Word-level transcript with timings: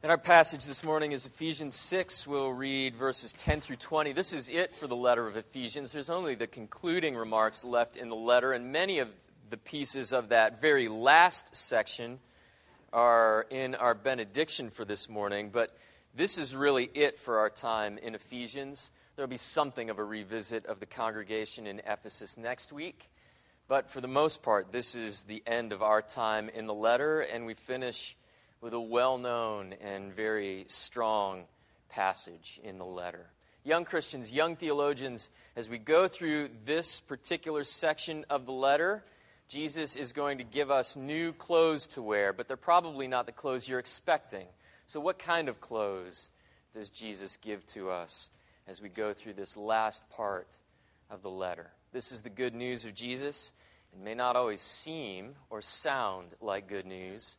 And 0.00 0.12
our 0.12 0.18
passage 0.18 0.64
this 0.64 0.84
morning 0.84 1.10
is 1.10 1.26
Ephesians 1.26 1.74
6. 1.74 2.24
We'll 2.24 2.52
read 2.52 2.94
verses 2.94 3.32
10 3.32 3.60
through 3.60 3.76
20. 3.76 4.12
This 4.12 4.32
is 4.32 4.48
it 4.48 4.76
for 4.76 4.86
the 4.86 4.94
letter 4.94 5.26
of 5.26 5.36
Ephesians. 5.36 5.90
There's 5.90 6.08
only 6.08 6.36
the 6.36 6.46
concluding 6.46 7.16
remarks 7.16 7.64
left 7.64 7.96
in 7.96 8.08
the 8.08 8.14
letter, 8.14 8.52
and 8.52 8.70
many 8.70 9.00
of 9.00 9.08
the 9.50 9.56
pieces 9.56 10.12
of 10.12 10.28
that 10.28 10.60
very 10.60 10.86
last 10.86 11.56
section 11.56 12.20
are 12.92 13.44
in 13.50 13.74
our 13.74 13.92
benediction 13.92 14.70
for 14.70 14.84
this 14.84 15.08
morning. 15.08 15.50
But 15.52 15.76
this 16.14 16.38
is 16.38 16.54
really 16.54 16.88
it 16.94 17.18
for 17.18 17.40
our 17.40 17.50
time 17.50 17.98
in 17.98 18.14
Ephesians. 18.14 18.92
There'll 19.16 19.28
be 19.28 19.36
something 19.36 19.90
of 19.90 19.98
a 19.98 20.04
revisit 20.04 20.64
of 20.66 20.78
the 20.78 20.86
congregation 20.86 21.66
in 21.66 21.80
Ephesus 21.80 22.36
next 22.36 22.72
week. 22.72 23.10
But 23.66 23.90
for 23.90 24.00
the 24.00 24.06
most 24.06 24.44
part, 24.44 24.70
this 24.70 24.94
is 24.94 25.24
the 25.24 25.42
end 25.44 25.72
of 25.72 25.82
our 25.82 26.02
time 26.02 26.48
in 26.50 26.66
the 26.66 26.74
letter, 26.74 27.20
and 27.20 27.46
we 27.46 27.54
finish 27.54 28.16
with 28.60 28.74
a 28.74 28.80
well 28.80 29.18
known 29.18 29.74
and 29.80 30.12
very 30.12 30.64
strong 30.68 31.44
passage 31.88 32.60
in 32.62 32.78
the 32.78 32.84
letter. 32.84 33.26
Young 33.64 33.84
Christians, 33.84 34.32
young 34.32 34.56
theologians, 34.56 35.30
as 35.56 35.68
we 35.68 35.78
go 35.78 36.08
through 36.08 36.48
this 36.64 37.00
particular 37.00 37.64
section 37.64 38.24
of 38.30 38.46
the 38.46 38.52
letter, 38.52 39.04
Jesus 39.48 39.96
is 39.96 40.12
going 40.12 40.38
to 40.38 40.44
give 40.44 40.70
us 40.70 40.96
new 40.96 41.32
clothes 41.32 41.86
to 41.88 42.02
wear, 42.02 42.32
but 42.32 42.48
they're 42.48 42.56
probably 42.56 43.08
not 43.08 43.26
the 43.26 43.32
clothes 43.32 43.68
you're 43.68 43.78
expecting. 43.78 44.46
So, 44.86 45.00
what 45.00 45.18
kind 45.18 45.48
of 45.48 45.60
clothes 45.60 46.28
does 46.72 46.90
Jesus 46.90 47.36
give 47.36 47.66
to 47.68 47.90
us 47.90 48.30
as 48.66 48.80
we 48.80 48.88
go 48.88 49.12
through 49.12 49.34
this 49.34 49.56
last 49.56 50.08
part 50.10 50.48
of 51.10 51.22
the 51.22 51.30
letter? 51.30 51.70
This 51.92 52.12
is 52.12 52.22
the 52.22 52.30
good 52.30 52.54
news 52.54 52.84
of 52.84 52.94
Jesus. 52.94 53.52
It 53.92 54.04
may 54.04 54.14
not 54.14 54.36
always 54.36 54.60
seem 54.60 55.34
or 55.48 55.62
sound 55.62 56.28
like 56.40 56.68
good 56.68 56.86
news, 56.86 57.38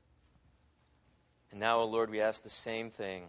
And 1.51 1.59
now, 1.59 1.79
O 1.79 1.85
Lord, 1.85 2.09
we 2.09 2.21
ask 2.21 2.43
the 2.43 2.49
same 2.49 2.89
thing. 2.89 3.23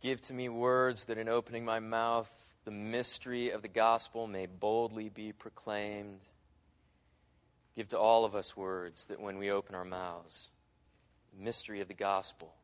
Give 0.00 0.20
to 0.22 0.32
me 0.32 0.48
words 0.48 1.06
that 1.06 1.18
in 1.18 1.28
opening 1.28 1.64
my 1.64 1.80
mouth, 1.80 2.32
the 2.64 2.70
mystery 2.70 3.50
of 3.50 3.62
the 3.62 3.68
gospel 3.68 4.28
may 4.28 4.46
boldly 4.46 5.08
be 5.08 5.32
proclaimed. 5.32 6.20
Give 7.74 7.88
to 7.88 7.98
all 7.98 8.24
of 8.24 8.36
us 8.36 8.56
words 8.56 9.06
that 9.06 9.20
when 9.20 9.38
we 9.38 9.50
open 9.50 9.74
our 9.74 9.84
mouths, 9.84 10.50
the 11.36 11.42
mystery 11.42 11.80
of 11.80 11.88
the 11.88 11.94
gospel 11.94 12.54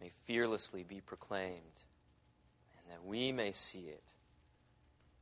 may 0.00 0.10
fearlessly 0.26 0.82
be 0.82 1.00
proclaimed, 1.00 1.82
and 2.78 2.92
that 2.92 3.04
we 3.04 3.30
may 3.30 3.52
see 3.52 3.86
it 3.88 4.02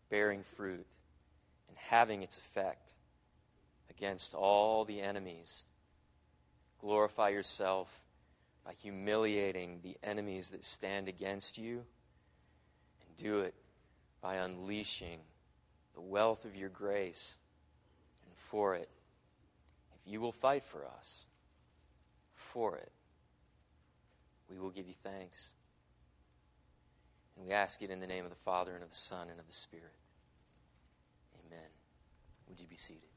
bearing 0.09 0.43
fruit 0.43 0.87
and 1.69 1.77
having 1.77 2.23
its 2.23 2.39
effect 2.39 2.95
against 3.97 4.35
all 4.35 4.85
the 4.85 5.01
enemies. 5.01 5.65
Glorify 6.81 7.29
yourself 7.29 7.89
by 8.65 8.73
humiliating 8.73 9.81
the 9.83 9.97
enemies 10.03 10.51
that 10.51 10.65
stand 10.65 11.09
against 11.09 11.59
you, 11.59 11.85
and 13.01 13.17
do 13.17 13.41
it 13.41 13.55
by 14.21 14.37
unleashing 14.37 15.21
the 15.95 16.01
wealth 16.01 16.45
of 16.45 16.57
your 16.57 16.69
grace. 16.69 17.39
And 18.25 18.33
for 18.37 18.75
it, 18.75 18.89
if 19.95 20.13
you 20.13 20.21
will 20.21 20.33
fight 20.33 20.65
for 20.65 20.85
us, 20.87 21.27
for 22.35 22.77
it, 22.77 22.93
we 24.49 24.59
will 24.59 24.71
give 24.71 24.87
you 24.87 24.95
thanks. 25.03 25.55
And 27.37 27.47
we 27.47 27.53
ask 27.53 27.83
it 27.83 27.91
in 27.91 28.01
the 28.01 28.07
name 28.07 28.25
of 28.25 28.31
the 28.31 28.37
Father, 28.37 28.75
and 28.75 28.83
of 28.83 28.91
the 28.91 28.97
Son, 28.97 29.29
and 29.29 29.41
of 29.41 29.47
the 29.47 29.53
Spirit. 29.53 29.95
Amen. 31.47 31.69
Would 32.49 32.61
you 32.61 32.67
be 32.67 32.77
seated? 32.77 33.12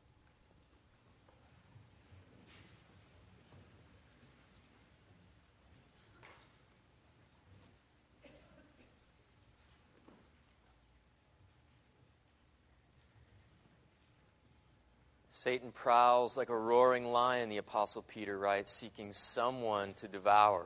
Satan 15.46 15.72
prowls 15.72 16.36
like 16.36 16.50
a 16.50 16.58
roaring 16.58 17.06
lion, 17.06 17.50
the 17.50 17.58
Apostle 17.58 18.02
Peter 18.02 18.36
writes, 18.36 18.72
seeking 18.72 19.14
someone 19.14 19.94
to 19.94 20.08
devour. 20.08 20.66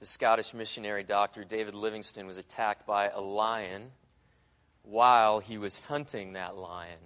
The 0.00 0.06
Scottish 0.06 0.54
missionary 0.54 1.04
doctor 1.04 1.44
David 1.44 1.76
Livingstone 1.76 2.26
was 2.26 2.36
attacked 2.36 2.84
by 2.84 3.10
a 3.10 3.20
lion 3.20 3.92
while 4.82 5.38
he 5.38 5.56
was 5.56 5.76
hunting 5.76 6.32
that 6.32 6.56
lion. 6.56 6.98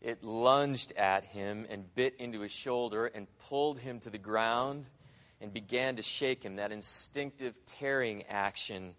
It 0.00 0.24
lunged 0.24 0.92
at 0.92 1.24
him 1.24 1.66
and 1.68 1.94
bit 1.94 2.14
into 2.18 2.40
his 2.40 2.50
shoulder 2.50 3.04
and 3.04 3.26
pulled 3.46 3.78
him 3.80 4.00
to 4.00 4.08
the 4.08 4.16
ground 4.16 4.88
and 5.38 5.52
began 5.52 5.96
to 5.96 6.02
shake 6.02 6.42
him, 6.42 6.56
that 6.56 6.72
instinctive 6.72 7.62
tearing 7.66 8.22
action 8.30 8.94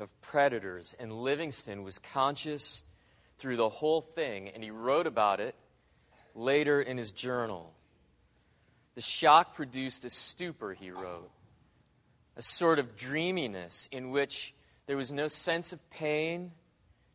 of 0.00 0.20
predators. 0.20 0.96
And 0.98 1.12
Livingstone 1.12 1.84
was 1.84 2.00
conscious 2.00 2.82
through 3.38 3.56
the 3.56 3.68
whole 3.68 4.00
thing, 4.00 4.48
and 4.48 4.62
he 4.62 4.70
wrote 4.70 5.06
about 5.06 5.40
it 5.40 5.54
later 6.34 6.80
in 6.80 6.96
his 6.96 7.10
journal. 7.10 7.74
The 8.94 9.00
shock 9.00 9.54
produced 9.54 10.04
a 10.04 10.10
stupor, 10.10 10.74
he 10.74 10.90
wrote, 10.90 11.30
a 12.36 12.42
sort 12.42 12.78
of 12.78 12.96
dreaminess 12.96 13.88
in 13.90 14.10
which 14.10 14.54
there 14.86 14.96
was 14.96 15.12
no 15.12 15.28
sense 15.28 15.72
of 15.72 15.90
pain 15.90 16.52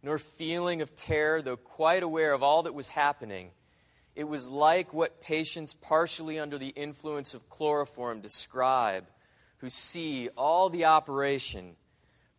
nor 0.04 0.18
feeling 0.18 0.82
of 0.82 0.96
terror, 0.96 1.42
though 1.42 1.58
quite 1.58 2.04
aware 2.04 2.34
of 2.34 2.44
all 2.44 2.64
that 2.64 2.74
was 2.74 2.90
happening. 2.90 3.52
It 4.16 4.26
was 4.26 4.50
like 4.50 4.94
what 4.94 5.22
patients 5.22 5.74
partially 5.74 6.40
under 6.40 6.58
the 6.58 6.70
influence 6.70 7.34
of 7.34 7.50
chloroform 7.50 8.22
describe, 8.22 9.06
who 9.58 9.70
see 9.70 10.30
all 10.38 10.70
the 10.70 10.86
operation 10.86 11.76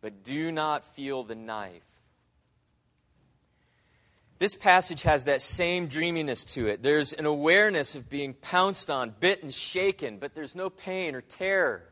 but 0.01 0.23
do 0.23 0.51
not 0.51 0.85
feel 0.95 1.23
the 1.23 1.35
knife. 1.35 1.83
This 4.39 4.55
passage 4.55 5.03
has 5.03 5.25
that 5.25 5.41
same 5.41 5.87
dreaminess 5.87 6.45
to 6.45 6.67
it. 6.67 6.81
There's 6.81 7.11
an 7.11 7.25
awareness 7.25 7.93
of 7.93 8.09
being 8.09 8.33
pounced 8.33 8.89
on, 8.89 9.13
bit, 9.19 9.43
and 9.43 9.53
shaken, 9.53 10.17
but 10.17 10.33
there's 10.33 10.55
no 10.55 10.69
pain 10.69 11.13
or 11.13 11.19
terror. 11.19 11.83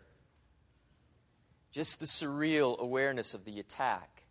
Just 1.73 1.99
the 1.99 2.05
surreal 2.05 2.79
awareness 2.79 3.33
of 3.33 3.43
the 3.43 3.59
attack. 3.59 4.23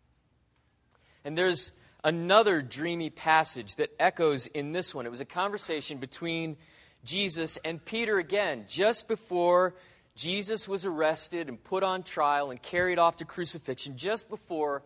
And 1.23 1.37
there's 1.37 1.71
another 2.03 2.63
dreamy 2.63 3.11
passage 3.11 3.75
that 3.75 3.91
echoes 3.99 4.47
in 4.47 4.71
this 4.71 4.95
one. 4.95 5.05
It 5.05 5.11
was 5.11 5.21
a 5.21 5.25
conversation 5.25 5.99
between 5.99 6.57
Jesus 7.03 7.59
and 7.63 7.83
Peter 7.85 8.17
again, 8.17 8.65
just 8.67 9.07
before 9.07 9.75
Jesus 10.15 10.67
was 10.67 10.85
arrested 10.85 11.49
and 11.49 11.63
put 11.63 11.83
on 11.83 12.01
trial 12.01 12.49
and 12.49 12.59
carried 12.59 12.97
off 12.97 13.17
to 13.17 13.25
crucifixion, 13.25 13.95
just 13.95 14.27
before 14.27 14.81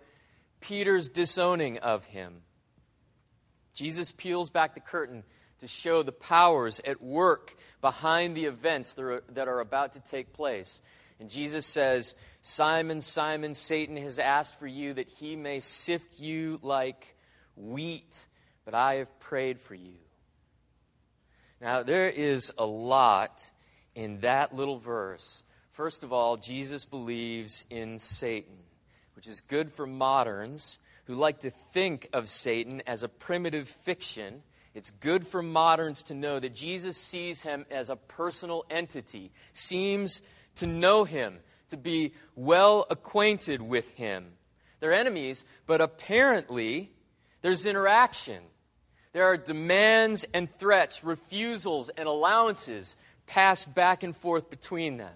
Peter's 0.60 1.08
disowning 1.08 1.78
of 1.78 2.04
him. 2.04 2.42
Jesus 3.74 4.12
peels 4.12 4.50
back 4.50 4.74
the 4.74 4.80
curtain 4.80 5.24
to 5.60 5.68
show 5.68 6.04
the 6.04 6.12
powers 6.12 6.82
at 6.86 7.02
work 7.02 7.56
behind 7.82 8.36
the 8.36 8.46
events 8.46 8.96
that 8.96 9.04
are, 9.04 9.24
that 9.30 9.48
are 9.48 9.60
about 9.60 9.94
to 9.94 10.00
take 10.00 10.34
place. 10.34 10.82
And 11.20 11.30
Jesus 11.30 11.66
says, 11.66 12.16
Simon, 12.42 13.02
Simon, 13.02 13.54
Satan 13.54 13.96
has 13.98 14.18
asked 14.18 14.60
for 14.60 14.66
you 14.66 14.94
that 14.96 15.08
he 15.08 15.36
may 15.36 15.60
sift 15.60 16.20
you 16.20 16.60
like 16.64 17.16
wheat, 17.56 18.26
but 18.66 18.74
I 18.74 18.96
have 18.96 19.20
prayed 19.20 19.60
for 19.60 19.76
you. 19.76 19.94
Now, 21.62 21.84
there 21.84 22.10
is 22.10 22.52
a 22.58 22.66
lot 22.66 23.46
in 23.94 24.22
that 24.22 24.56
little 24.56 24.80
verse. 24.80 25.44
First 25.70 26.04
of 26.04 26.12
all, 26.12 26.38
Jesus 26.38 26.86
believes 26.86 27.66
in 27.70 28.00
Satan, 28.00 28.58
which 29.16 29.28
is 29.28 29.42
good 29.42 29.72
for 29.72 29.86
moderns 29.86 30.80
who 31.12 31.18
like 31.18 31.42
to 31.42 31.52
think 31.74 32.08
of 32.14 32.30
Satan 32.30 32.82
as 32.88 33.04
a 33.04 33.10
primitive 33.10 33.68
fiction. 33.68 34.44
It's 34.74 34.92
good 34.92 35.28
for 35.28 35.42
moderns 35.42 36.04
to 36.04 36.14
know 36.14 36.40
that 36.40 36.56
Jesus 36.56 36.96
sees 36.96 37.42
him 37.42 37.66
as 37.70 37.90
a 37.90 37.98
personal 37.98 38.64
entity, 38.70 39.34
seems 39.52 40.22
to 40.56 40.66
know 40.66 41.04
him, 41.04 41.40
to 41.68 41.76
be 41.76 42.14
well 42.34 42.86
acquainted 42.90 43.62
with 43.62 43.90
him. 43.90 44.26
They're 44.80 44.94
enemies, 44.94 45.44
but 45.68 45.82
apparently 45.82 46.92
there's 47.42 47.66
interaction. 47.66 48.42
There 49.12 49.26
are 49.26 49.36
demands 49.36 50.26
and 50.34 50.50
threats, 50.50 51.04
refusals 51.04 51.90
and 51.90 52.08
allowances 52.08 52.96
passed 53.28 53.76
back 53.76 54.04
and 54.04 54.16
forth 54.16 54.50
between 54.50 54.96
them. 54.96 55.16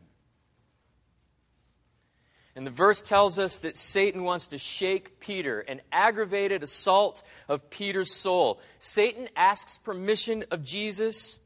And 2.55 2.65
the 2.65 2.71
verse 2.71 3.01
tells 3.01 3.37
us 3.37 3.57
that 3.59 3.75
Satan 3.75 4.23
wants 4.23 4.47
to 4.47 4.57
shake 4.57 5.19
Peter, 5.19 5.59
an 5.59 5.81
aggravated 5.91 6.63
assault 6.63 7.21
of 7.49 7.69
Peter's 7.69 8.13
soul. 8.13 8.61
Satan 8.79 9.27
asks 9.35 9.77
permission 9.77 10.45
of 10.51 10.63
Jesus 10.63 11.39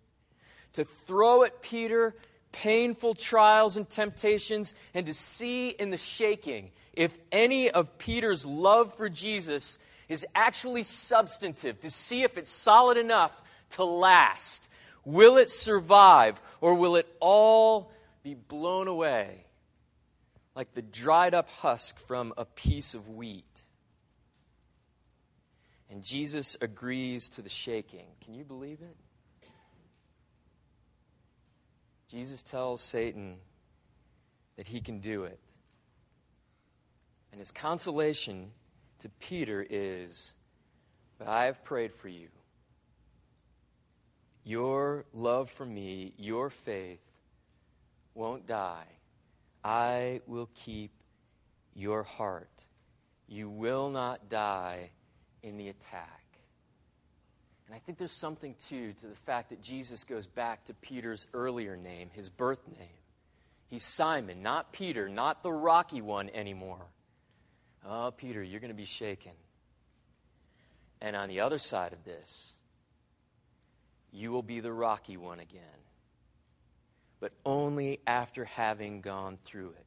to 0.74 0.86
throw 0.86 1.44
at 1.44 1.64
Peter 1.64 2.16
painful 2.52 3.16
trials 3.16 3.76
and 3.76 3.90
temptations 3.90 4.76
and 4.94 5.08
to 5.08 5.14
see 5.14 5.70
in 5.70 5.90
the 5.90 5.98
shaking 5.98 6.72
if 6.94 7.18
any 7.32 7.72
of 7.72 7.98
Peter's 7.98 8.46
love 8.46 8.94
for 8.94 9.10
Jesus 9.10 9.80
is 10.10 10.26
actually 10.36 10.84
substantive, 10.84 11.80
to 11.80 11.90
see 11.90 12.24
if 12.24 12.38
it's 12.38 12.52
solid 12.52 12.98
enough 12.98 13.32
to 13.72 13.84
last. 13.84 14.70
Will 15.06 15.38
it 15.38 15.50
survive 15.50 16.42
or 16.62 16.74
will 16.74 16.96
it 16.96 17.08
all 17.20 17.92
be 18.24 18.34
blown 18.34 18.88
away 18.88 19.46
like 20.60 20.74
the 20.74 20.82
dried 20.82 21.34
up 21.34 21.50
husk 21.50 21.98
from 22.00 22.34
a 22.36 22.44
piece 22.44 22.94
of 22.94 23.08
wheat? 23.08 23.64
And 25.90 26.04
Jesus 26.04 26.58
agrees 26.60 27.30
to 27.30 27.42
the 27.42 27.48
shaking. 27.48 28.08
Can 28.20 28.34
you 28.34 28.44
believe 28.44 28.80
it? 28.82 28.98
Jesus 32.12 32.42
tells 32.42 32.82
Satan 32.82 33.38
that 34.58 34.68
he 34.68 34.82
can 34.82 35.00
do 35.00 35.24
it. 35.24 35.40
And 37.32 37.40
his 37.40 37.54
consolation 37.54 38.52
to 39.00 39.08
Peter 39.08 39.66
is, 39.70 40.34
But 41.18 41.30
I 41.30 41.46
have 41.46 41.64
prayed 41.64 41.94
for 41.94 42.10
you. 42.10 42.28
Your 44.44 45.06
love 45.14 45.50
for 45.50 45.66
me, 45.66 46.12
your 46.18 46.50
faith 46.50 47.00
won't 48.14 48.46
die. 48.46 48.99
I 49.64 50.22
will 50.28 50.50
keep 50.56 50.92
your 51.74 52.04
heart. 52.04 52.66
You 53.28 53.50
will 53.50 53.90
not 53.90 54.30
die 54.30 54.92
in 55.44 55.58
the 55.58 55.70
attack. 55.70 56.20
And 57.68 57.76
I 57.76 57.80
think 57.80 57.98
there's 57.98 58.12
something, 58.12 58.56
too, 58.68 58.94
to 58.94 59.08
the 59.08 59.16
fact 59.16 59.50
that 59.50 59.62
Jesus 59.62 60.04
goes 60.04 60.26
back 60.26 60.66
to 60.66 60.74
Peter's 60.74 61.28
earlier 61.34 61.78
name, 61.78 62.10
his 62.12 62.30
birth 62.30 62.68
name. 62.68 62.88
He's 63.70 63.84
Simon, 63.84 64.42
not 64.42 64.72
Peter, 64.72 65.08
not 65.08 65.44
the 65.44 65.52
rocky 65.52 66.02
one 66.02 66.32
anymore. 66.32 66.88
Oh, 67.88 68.12
Peter, 68.16 68.42
you're 68.42 68.60
going 68.60 68.72
to 68.72 68.76
be 68.76 68.86
shaken. 68.86 69.34
And 71.00 71.16
on 71.16 71.30
the 71.30 71.42
other 71.42 71.60
side 71.60 71.94
of 71.94 72.04
this, 72.04 72.56
you 74.12 74.32
will 74.32 74.42
be 74.42 74.60
the 74.60 74.74
rocky 74.74 75.18
one 75.18 75.40
again, 75.40 75.62
but 77.20 77.32
only 77.46 78.00
after 78.08 78.46
having 78.46 79.02
gone 79.02 79.38
through 79.44 79.70
it. 79.70 79.86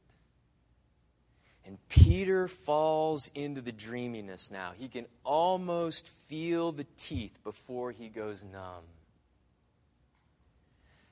And 1.65 1.77
Peter 1.87 2.47
falls 2.47 3.31
into 3.33 3.61
the 3.61 3.71
dreaminess 3.71 4.51
now. 4.51 4.73
He 4.77 4.89
can 4.89 5.05
almost 5.23 6.09
feel 6.27 6.71
the 6.71 6.85
teeth 6.97 7.39
before 7.43 7.91
he 7.91 8.09
goes 8.09 8.43
numb. 8.43 8.83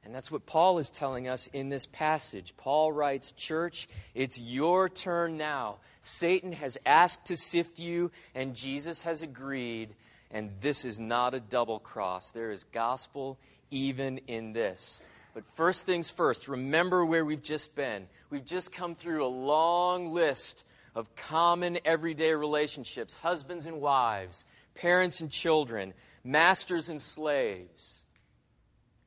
And 0.03 0.15
that's 0.15 0.31
what 0.31 0.45
Paul 0.45 0.79
is 0.79 0.89
telling 0.89 1.27
us 1.27 1.47
in 1.53 1.69
this 1.69 1.85
passage. 1.85 2.55
Paul 2.57 2.91
writes, 2.91 3.31
Church, 3.31 3.87
it's 4.15 4.39
your 4.39 4.89
turn 4.89 5.37
now. 5.37 5.77
Satan 6.01 6.53
has 6.53 6.77
asked 6.85 7.25
to 7.27 7.37
sift 7.37 7.79
you, 7.79 8.11
and 8.33 8.55
Jesus 8.55 9.03
has 9.03 9.21
agreed. 9.21 9.89
And 10.31 10.51
this 10.59 10.85
is 10.85 10.99
not 10.99 11.33
a 11.33 11.39
double 11.39 11.79
cross. 11.79 12.31
There 12.31 12.51
is 12.51 12.63
gospel 12.63 13.37
even 13.69 14.17
in 14.27 14.53
this. 14.53 15.01
But 15.33 15.43
first 15.53 15.85
things 15.85 16.09
first, 16.09 16.47
remember 16.47 17.05
where 17.05 17.23
we've 17.23 17.41
just 17.41 17.75
been. 17.75 18.07
We've 18.29 18.45
just 18.45 18.73
come 18.73 18.95
through 18.95 19.25
a 19.25 19.27
long 19.27 20.13
list 20.13 20.65
of 20.93 21.15
common 21.15 21.79
everyday 21.85 22.33
relationships 22.33 23.15
husbands 23.15 23.65
and 23.65 23.79
wives, 23.79 24.43
parents 24.75 25.21
and 25.21 25.31
children, 25.31 25.93
masters 26.23 26.89
and 26.89 27.01
slaves. 27.01 28.05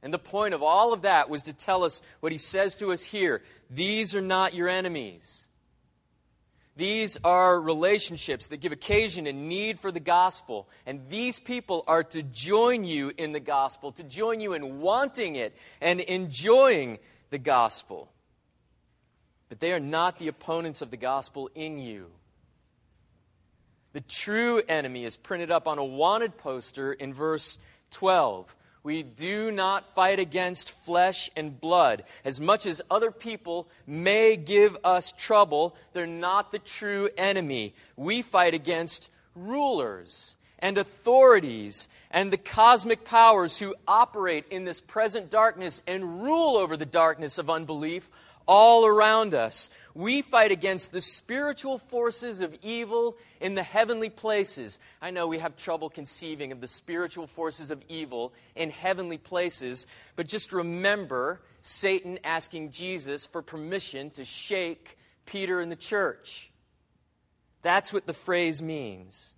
And 0.02 0.12
the 0.12 0.18
point 0.18 0.54
of 0.54 0.62
all 0.62 0.92
of 0.92 1.02
that 1.02 1.30
was 1.30 1.42
to 1.44 1.52
tell 1.52 1.82
us 1.82 2.02
what 2.20 2.32
he 2.32 2.38
says 2.38 2.76
to 2.76 2.92
us 2.92 3.02
here 3.02 3.42
these 3.70 4.14
are 4.14 4.20
not 4.20 4.54
your 4.54 4.68
enemies. 4.68 5.43
These 6.76 7.18
are 7.22 7.60
relationships 7.60 8.48
that 8.48 8.56
give 8.56 8.72
occasion 8.72 9.26
and 9.28 9.48
need 9.48 9.78
for 9.78 9.92
the 9.92 10.00
gospel. 10.00 10.68
And 10.86 11.08
these 11.08 11.38
people 11.38 11.84
are 11.86 12.02
to 12.04 12.22
join 12.22 12.84
you 12.84 13.12
in 13.16 13.32
the 13.32 13.40
gospel, 13.40 13.92
to 13.92 14.02
join 14.02 14.40
you 14.40 14.54
in 14.54 14.80
wanting 14.80 15.36
it 15.36 15.56
and 15.80 16.00
enjoying 16.00 16.98
the 17.30 17.38
gospel. 17.38 18.10
But 19.48 19.60
they 19.60 19.72
are 19.72 19.80
not 19.80 20.18
the 20.18 20.28
opponents 20.28 20.82
of 20.82 20.90
the 20.90 20.96
gospel 20.96 21.48
in 21.54 21.78
you. 21.78 22.06
The 23.92 24.00
true 24.00 24.60
enemy 24.68 25.04
is 25.04 25.16
printed 25.16 25.52
up 25.52 25.68
on 25.68 25.78
a 25.78 25.84
wanted 25.84 26.36
poster 26.36 26.92
in 26.92 27.14
verse 27.14 27.58
12. 27.90 28.56
We 28.84 29.02
do 29.02 29.50
not 29.50 29.94
fight 29.94 30.18
against 30.18 30.70
flesh 30.70 31.30
and 31.34 31.58
blood. 31.58 32.04
As 32.22 32.38
much 32.38 32.66
as 32.66 32.82
other 32.90 33.10
people 33.10 33.66
may 33.86 34.36
give 34.36 34.76
us 34.84 35.10
trouble, 35.10 35.74
they're 35.94 36.06
not 36.06 36.52
the 36.52 36.58
true 36.58 37.08
enemy. 37.16 37.74
We 37.96 38.20
fight 38.20 38.52
against 38.52 39.10
rulers 39.34 40.36
and 40.58 40.76
authorities 40.76 41.88
and 42.10 42.30
the 42.30 42.36
cosmic 42.36 43.06
powers 43.06 43.58
who 43.58 43.74
operate 43.88 44.44
in 44.50 44.66
this 44.66 44.82
present 44.82 45.30
darkness 45.30 45.80
and 45.86 46.22
rule 46.22 46.58
over 46.58 46.76
the 46.76 46.84
darkness 46.84 47.38
of 47.38 47.48
unbelief 47.48 48.10
all 48.46 48.86
around 48.86 49.34
us. 49.34 49.70
We 49.94 50.22
fight 50.22 50.50
against 50.50 50.92
the 50.92 51.00
spiritual 51.00 51.78
forces 51.78 52.40
of 52.40 52.56
evil 52.62 53.16
in 53.40 53.54
the 53.54 53.62
heavenly 53.62 54.10
places. 54.10 54.78
I 55.00 55.10
know 55.10 55.26
we 55.26 55.38
have 55.38 55.56
trouble 55.56 55.88
conceiving 55.88 56.50
of 56.50 56.60
the 56.60 56.66
spiritual 56.66 57.26
forces 57.26 57.70
of 57.70 57.82
evil 57.88 58.32
in 58.56 58.70
heavenly 58.70 59.18
places, 59.18 59.86
but 60.16 60.26
just 60.26 60.52
remember 60.52 61.40
Satan 61.62 62.18
asking 62.24 62.72
Jesus 62.72 63.24
for 63.24 63.40
permission 63.40 64.10
to 64.10 64.24
shake 64.24 64.98
Peter 65.26 65.60
in 65.60 65.68
the 65.68 65.76
church. 65.76 66.50
That's 67.62 67.92
what 67.92 68.06
the 68.06 68.12
phrase 68.12 68.60
means. 68.60 69.34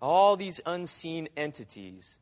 All 0.00 0.36
these 0.36 0.60
unseen 0.66 1.28
entities 1.36 2.18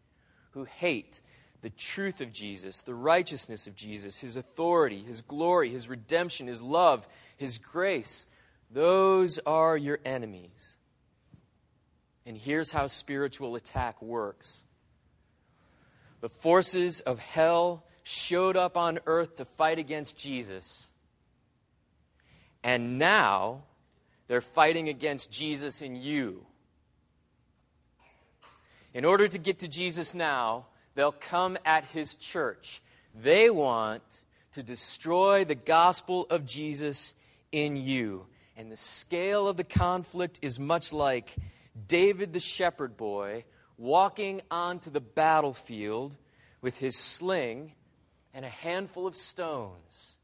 who 0.51 0.65
hate 0.65 1.21
the 1.61 1.71
truth 1.71 2.21
of 2.21 2.33
Jesus, 2.33 2.83
the 2.83 2.95
righteousness 2.95 3.67
of 3.67 3.75
Jesus, 3.75 4.19
his 4.19 4.37
authority, 4.37 5.03
his 5.03 5.23
glory, 5.23 5.71
his 5.71 5.89
redemption, 5.89 6.47
his 6.47 6.63
love, 6.63 7.09
his 7.37 7.59
grace, 7.59 8.27
those 8.71 9.39
are 9.41 9.77
your 9.77 9.99
enemies. 10.05 10.77
And 12.27 12.37
here's 12.37 12.73
how 12.73 12.87
spiritual 12.87 13.57
attack 13.57 14.01
works 14.03 14.65
the 16.21 16.29
forces 16.29 17.01
of 17.01 17.21
hell 17.21 17.85
showed 18.03 18.57
up 18.57 18.77
on 18.77 18.99
earth 19.07 19.37
to 19.37 19.45
fight 19.45 19.79
against 19.79 20.19
Jesus. 20.19 20.91
And 22.63 22.99
now 22.99 23.65
they're 24.27 24.41
fighting 24.41 24.89
against 24.89 25.31
Jesus 25.31 25.81
in 25.81 25.95
you. 25.95 26.45
In 28.93 29.05
order 29.05 29.29
to 29.29 29.39
get 29.39 29.61
to 29.61 29.69
Jesus 29.69 30.15
now, 30.15 30.67
they'll 30.99 31.13
come 31.13 31.57
at 31.65 31.85
his 31.85 32.17
church. 32.17 32.83
They 33.15 33.51
want 33.51 34.03
to 34.51 34.65
destroy 34.65 35.45
the 35.45 35.55
gospel 35.55 36.27
of 36.29 36.45
Jesus 36.45 37.15
in 37.53 37.77
you. 37.77 38.27
And 38.57 38.73
the 38.73 38.77
scale 38.77 39.47
of 39.47 39.57
the 39.57 39.63
conflict 39.63 40.41
is 40.43 40.59
much 40.59 40.93
like 40.93 41.37
David 41.87 42.33
the 42.33 42.41
shepherd 42.41 42.97
boy 42.97 43.45
walking 43.77 44.43
onto 44.51 44.91
the 44.91 45.01
battlefield 45.01 46.17
with 46.63 46.79
his 46.79 46.97
sling 46.97 47.75
and 48.35 48.45
a 48.45 48.49
handful 48.49 49.07
of 49.07 49.15
stones. 49.15 50.17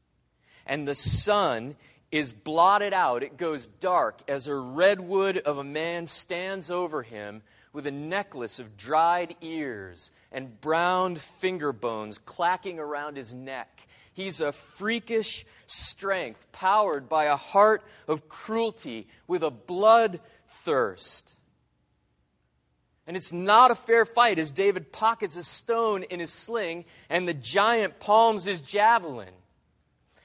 And 0.65 0.85
the 0.85 0.93
sun 0.93 1.77
is 2.11 2.33
blotted 2.33 2.91
out. 2.91 3.23
It 3.23 3.37
goes 3.37 3.65
dark 3.65 4.19
as 4.27 4.47
a 4.47 4.55
redwood 4.55 5.37
of 5.37 5.57
a 5.57 5.63
man 5.63 6.05
stands 6.05 6.69
over 6.69 7.01
him 7.01 7.43
with 7.75 7.85
a 7.85 7.91
necklace 7.91 8.57
of 8.57 8.77
dried 8.77 9.35
ears 9.41 10.09
and 10.31 10.61
browned 10.61 11.19
finger 11.19 11.73
bones 11.73 12.17
clacking 12.17 12.79
around 12.79 13.17
his 13.17 13.33
neck. 13.33 13.85
He's 14.13 14.39
a 14.39 14.53
freakish 14.53 15.45
strength, 15.67 16.47
powered 16.53 17.09
by 17.09 17.25
a 17.25 17.35
heart 17.35 17.83
of 18.07 18.29
cruelty, 18.29 19.09
with 19.27 19.43
a 19.43 19.51
blood 19.51 20.21
thirst. 20.47 21.35
And 23.05 23.17
it's 23.17 23.33
not 23.33 23.71
a 23.71 23.75
fair 23.75 24.05
fight 24.05 24.39
as 24.39 24.51
David 24.51 24.93
pockets 24.93 25.35
a 25.35 25.43
stone 25.43 26.03
in 26.03 26.21
his 26.21 26.31
sling 26.31 26.85
and 27.09 27.27
the 27.27 27.33
giant 27.33 27.99
palms 27.99 28.45
his 28.45 28.61
javelin. 28.61 29.33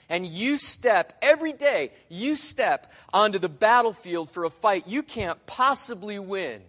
And 0.08 0.24
you 0.24 0.56
step, 0.56 1.18
every 1.20 1.52
day, 1.52 1.90
you 2.08 2.36
step 2.36 2.90
onto 3.12 3.40
the 3.40 3.48
battlefield 3.48 4.30
for 4.30 4.44
a 4.44 4.50
fight 4.50 4.86
you 4.86 5.02
can't 5.02 5.44
possibly 5.46 6.18
win. 6.20 6.62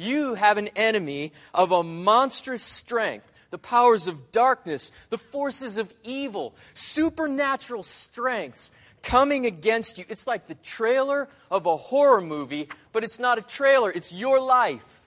You 0.00 0.32
have 0.32 0.56
an 0.56 0.68
enemy 0.68 1.34
of 1.52 1.72
a 1.72 1.82
monstrous 1.82 2.62
strength, 2.62 3.30
the 3.50 3.58
powers 3.58 4.06
of 4.06 4.32
darkness, 4.32 4.92
the 5.10 5.18
forces 5.18 5.76
of 5.76 5.92
evil, 6.02 6.54
supernatural 6.72 7.82
strengths 7.82 8.72
coming 9.02 9.44
against 9.44 9.98
you. 9.98 10.06
It's 10.08 10.26
like 10.26 10.46
the 10.46 10.54
trailer 10.54 11.28
of 11.50 11.66
a 11.66 11.76
horror 11.76 12.22
movie, 12.22 12.70
but 12.92 13.04
it's 13.04 13.18
not 13.18 13.36
a 13.36 13.42
trailer, 13.42 13.90
it's 13.90 14.10
your 14.10 14.40
life. 14.40 15.02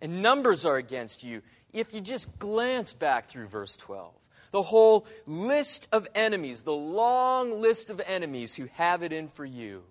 And 0.00 0.22
numbers 0.22 0.64
are 0.64 0.76
against 0.76 1.24
you. 1.24 1.42
If 1.72 1.92
you 1.92 2.00
just 2.00 2.38
glance 2.38 2.92
back 2.92 3.26
through 3.26 3.48
verse 3.48 3.76
12, 3.76 4.14
the 4.52 4.62
whole 4.62 5.04
list 5.26 5.88
of 5.90 6.06
enemies, 6.14 6.62
the 6.62 6.72
long 6.72 7.60
list 7.60 7.90
of 7.90 8.00
enemies 8.06 8.54
who 8.54 8.66
have 8.74 9.02
it 9.02 9.12
in 9.12 9.26
for 9.26 9.44
you. 9.44 9.82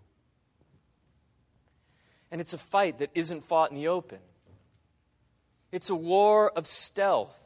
And 2.34 2.42
it's 2.42 2.54
a 2.54 2.58
fight 2.58 2.98
that 2.98 3.12
isn't 3.14 3.44
fought 3.44 3.70
in 3.70 3.78
the 3.78 3.90
open. 3.90 4.18
It's 5.72 5.92
a 5.92 5.96
war 5.96 6.50
of 6.50 6.66
stealth. 6.66 7.40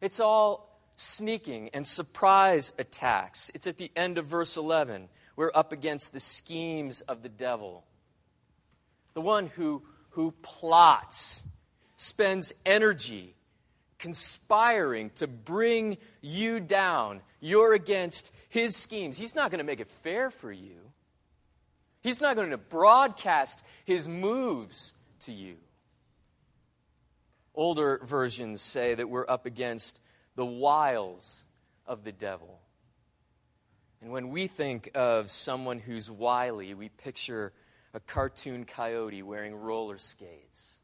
It's 0.00 0.18
all 0.18 0.80
sneaking 0.96 1.68
and 1.74 1.86
surprise 1.86 2.72
attacks. 2.78 3.50
It's 3.54 3.66
at 3.66 3.76
the 3.76 3.92
end 3.94 4.16
of 4.16 4.24
verse 4.24 4.56
11. 4.56 5.10
We're 5.36 5.50
up 5.54 5.72
against 5.72 6.14
the 6.14 6.20
schemes 6.20 7.02
of 7.02 7.22
the 7.22 7.28
devil. 7.28 7.84
The 9.12 9.20
one 9.20 9.48
who, 9.48 9.82
who 10.12 10.32
plots, 10.40 11.42
spends 11.96 12.54
energy 12.64 13.34
conspiring 13.98 15.10
to 15.16 15.26
bring 15.26 15.98
you 16.22 16.60
down. 16.60 17.20
You're 17.40 17.74
against 17.74 18.32
his 18.48 18.74
schemes. 18.74 19.18
He's 19.18 19.34
not 19.34 19.50
going 19.50 19.58
to 19.58 19.64
make 19.64 19.80
it 19.80 19.88
fair 20.02 20.30
for 20.30 20.50
you. 20.50 20.89
He's 22.00 22.20
not 22.20 22.36
going 22.36 22.50
to 22.50 22.58
broadcast 22.58 23.62
his 23.84 24.08
moves 24.08 24.94
to 25.20 25.32
you. 25.32 25.56
Older 27.54 28.00
versions 28.04 28.60
say 28.60 28.94
that 28.94 29.08
we're 29.08 29.28
up 29.28 29.44
against 29.44 30.00
the 30.36 30.46
wiles 30.46 31.44
of 31.86 32.04
the 32.04 32.12
devil. 32.12 32.60
And 34.00 34.10
when 34.10 34.30
we 34.30 34.46
think 34.46 34.90
of 34.94 35.30
someone 35.30 35.78
who's 35.78 36.10
wily, 36.10 36.72
we 36.72 36.88
picture 36.88 37.52
a 37.92 38.00
cartoon 38.00 38.64
coyote 38.64 39.22
wearing 39.22 39.54
roller 39.54 39.98
skates 39.98 40.80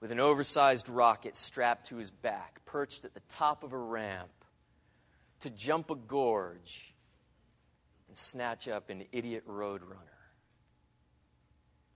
with 0.00 0.10
an 0.10 0.18
oversized 0.18 0.88
rocket 0.88 1.36
strapped 1.36 1.86
to 1.88 1.96
his 1.96 2.10
back, 2.10 2.64
perched 2.64 3.04
at 3.04 3.14
the 3.14 3.20
top 3.28 3.62
of 3.62 3.72
a 3.72 3.78
ramp 3.78 4.30
to 5.40 5.50
jump 5.50 5.90
a 5.90 5.94
gorge 5.94 6.89
and 8.10 8.18
snatch 8.18 8.66
up 8.66 8.90
an 8.90 9.04
idiot 9.12 9.44
roadrunner. 9.46 10.18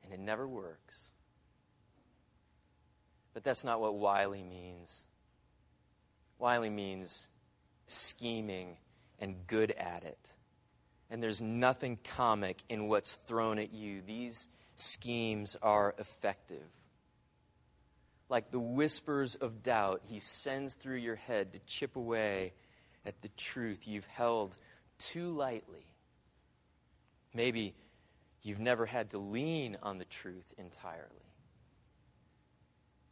And 0.05 0.13
it 0.13 0.21
never 0.21 0.47
works. 0.47 1.11
But 3.33 3.43
that's 3.43 3.65
not 3.65 3.81
what 3.81 3.97
wily 3.97 4.45
means. 4.45 5.07
Wily 6.39 6.71
means 6.71 7.29
scheming 7.89 8.77
and 9.19 9.45
good 9.49 9.73
at 9.73 10.05
it. 10.05 10.31
And 11.11 11.21
there's 11.21 11.43
nothing 11.43 11.99
comic 12.17 12.59
in 12.69 12.87
what's 12.87 13.15
thrown 13.15 13.59
at 13.59 13.73
you. 13.73 14.01
These 14.07 14.49
schemes 14.77 15.57
are 15.63 15.97
effective. 15.99 16.63
Like 18.29 18.53
the 18.53 18.61
whispers 18.61 19.35
of 19.35 19.65
doubt 19.65 20.03
he 20.05 20.21
sends 20.21 20.75
through 20.75 20.99
your 20.99 21.17
head 21.17 21.55
to 21.55 21.59
chip 21.67 21.97
away 21.97 22.53
at 23.05 23.21
the 23.21 23.31
truth 23.37 23.89
you've 23.89 24.07
held 24.07 24.57
too 24.97 25.31
lightly. 25.31 25.89
Maybe 27.35 27.75
you've 28.43 28.61
never 28.61 28.87
had 28.87 29.11
to 29.11 29.19
lean 29.19 29.77
on 29.83 29.99
the 29.99 30.05
truth 30.05 30.53
entirely. 30.57 31.09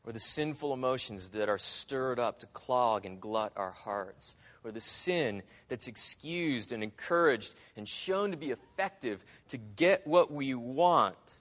Or 0.05 0.13
the 0.13 0.19
sinful 0.19 0.73
emotions 0.73 1.31
that 1.31 1.49
are 1.49 1.59
stirred 1.59 2.19
up 2.19 2.41
to 2.41 2.47
clog 2.47 3.05
and 3.05 3.21
glut 3.21 3.53
our 3.57 3.71
hearts, 3.71 4.37
or 4.65 4.73
the 4.73 4.81
sin 4.81 5.43
that's 5.69 5.87
excused 5.87 6.73
and 6.73 6.83
encouraged 6.83 7.55
and 7.77 7.89
shown 7.89 8.31
to 8.31 8.37
be 8.37 8.51
effective 8.51 9.25
to 9.49 9.59
get 9.59 10.07
what 10.07 10.33
we 10.33 10.55
want 10.55 11.39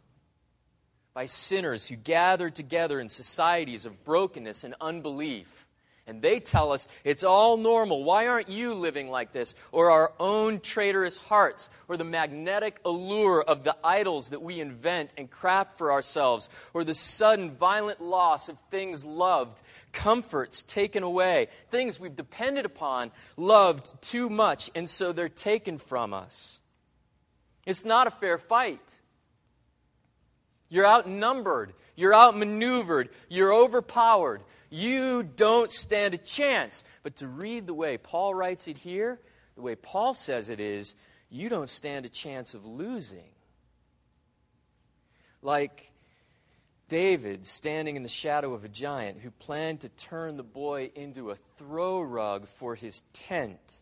by 1.14 1.26
sinners 1.26 1.88
who 1.88 1.96
gather 1.96 2.50
together 2.50 3.00
in 3.00 3.10
societies 3.10 3.86
of 3.86 4.04
brokenness 4.04 4.64
and 4.64 4.76
unbelief 4.80 5.68
and 6.12 6.22
they 6.22 6.42
tell 6.42 6.74
us 6.74 6.90
it's 7.06 7.24
all 7.24 7.56
normal. 7.56 8.04
Why 8.04 8.28
aren't 8.28 8.50
you 8.50 8.74
living 8.74 9.10
like 9.10 9.32
this? 9.32 9.56
Or 9.72 9.92
our 9.92 10.12
own 10.20 10.60
traitorous 10.60 11.18
hearts, 11.18 11.70
or 11.88 11.96
the 11.96 12.04
magnetic 12.04 12.82
allure 12.84 13.42
of 13.42 13.64
the 13.64 13.78
idols 13.82 14.30
that 14.30 14.42
we 14.42 14.60
invent 14.60 15.14
and 15.18 15.32
craft 15.32 15.78
for 15.78 15.90
ourselves, 15.90 16.50
or 16.74 16.84
the 16.84 16.94
sudden 16.94 17.52
violent 17.52 18.02
loss 18.02 18.50
of 18.50 18.58
things 18.70 19.06
loved, 19.06 19.62
comforts 19.94 20.64
taken 20.64 21.02
away, 21.02 21.48
things 21.70 21.98
we've 21.98 22.18
depended 22.18 22.66
upon, 22.66 23.12
loved 23.38 24.02
too 24.02 24.30
much, 24.30 24.70
and 24.76 24.90
so 24.90 25.14
they're 25.14 25.30
taken 25.30 25.78
from 25.78 26.14
us. 26.14 26.60
It's 27.66 27.86
not 27.86 28.06
a 28.06 28.12
fair 28.12 28.38
fight. 28.38 28.96
You're 30.68 30.88
outnumbered. 30.88 31.72
You're 31.96 32.14
outmaneuvered. 32.14 33.08
You're 33.30 33.54
overpowered 33.54 34.42
you 34.72 35.22
don't 35.22 35.70
stand 35.70 36.16
a 36.16 36.18
chance. 36.18 36.84
But 37.04 37.18
to 37.18 37.28
read 37.28 37.68
the 37.68 37.74
way 37.74 37.98
Paul 37.98 38.34
writes 38.34 38.68
it 38.68 38.78
here, 38.78 39.20
the 39.56 39.62
way 39.62 39.76
Paul 39.76 40.16
says 40.16 40.50
it 40.50 40.60
is, 40.60 40.96
you 41.30 41.50
don't 41.50 41.70
stand 41.70 42.06
a 42.06 42.10
chance 42.10 42.54
of 42.54 42.66
losing. 42.66 43.30
Like 45.42 45.92
David 46.88 47.46
standing 47.46 47.98
in 47.98 48.04
the 48.04 48.10
shadow 48.10 48.54
of 48.54 48.64
a 48.64 48.70
giant 48.70 49.20
who 49.20 49.32
planned 49.32 49.82
to 49.82 49.90
turn 49.90 50.38
the 50.38 50.44
boy 50.44 50.92
into 50.96 51.32
a 51.32 51.38
throw 51.58 52.02
rug 52.02 52.48
for 52.48 52.76
his 52.76 53.02
tent. 53.12 53.78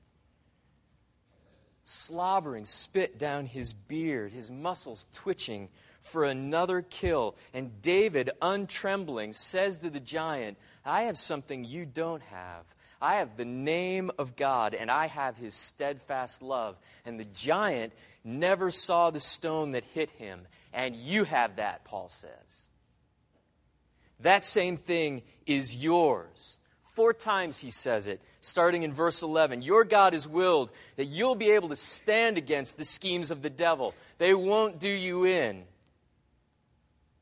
Slobbering 1.84 2.66
spit 2.66 3.18
down 3.20 3.46
his 3.46 3.74
beard, 3.74 4.32
his 4.32 4.50
muscles 4.50 5.06
twitching 5.14 5.70
for 6.10 6.26
another 6.26 6.82
kill. 6.82 7.36
And 7.54 7.82
David, 7.82 8.32
untrembling, 8.42 9.34
says 9.34 9.80
to 9.80 9.90
the 9.90 10.00
giant, 10.00 10.58
I 10.86 11.04
have 11.04 11.18
something 11.18 11.64
you 11.64 11.86
don't 11.86 12.22
have. 12.24 12.66
I 13.02 13.16
have 13.16 13.38
the 13.38 13.46
name 13.46 14.12
of 14.18 14.36
God, 14.36 14.74
and 14.74 14.92
I 14.92 15.08
have 15.08 15.38
his 15.38 15.54
steadfast 15.54 16.42
love. 16.42 16.76
And 17.06 17.20
the 17.20 17.26
giant 17.26 17.94
never 18.24 18.72
saw 18.72 19.10
the 19.10 19.20
stone 19.20 19.72
that 19.72 19.86
hit 19.86 20.10
him. 20.12 20.42
And 20.74 20.96
you 20.96 21.24
have 21.24 21.56
that, 21.56 21.86
Paul 21.86 22.10
says. 22.10 22.68
That 24.20 24.44
same 24.44 24.76
thing 24.76 25.22
is 25.46 25.76
yours. 25.76 26.60
Four 26.94 27.14
times 27.14 27.60
he 27.60 27.72
says 27.72 28.08
it, 28.08 28.22
starting 28.42 28.84
in 28.84 28.94
verse 28.94 29.22
11. 29.22 29.62
Your 29.62 29.86
God 29.86 30.12
has 30.12 30.28
willed 30.28 30.70
that 30.98 31.06
you'll 31.06 31.36
be 31.36 31.52
able 31.52 31.70
to 31.70 31.76
stand 31.78 32.38
against 32.38 32.78
the 32.78 32.84
schemes 32.84 33.32
of 33.32 33.42
the 33.42 33.50
devil, 33.50 33.94
they 34.18 34.34
won't 34.34 34.80
do 34.80 34.90
you 34.90 35.24
in. 35.24 35.64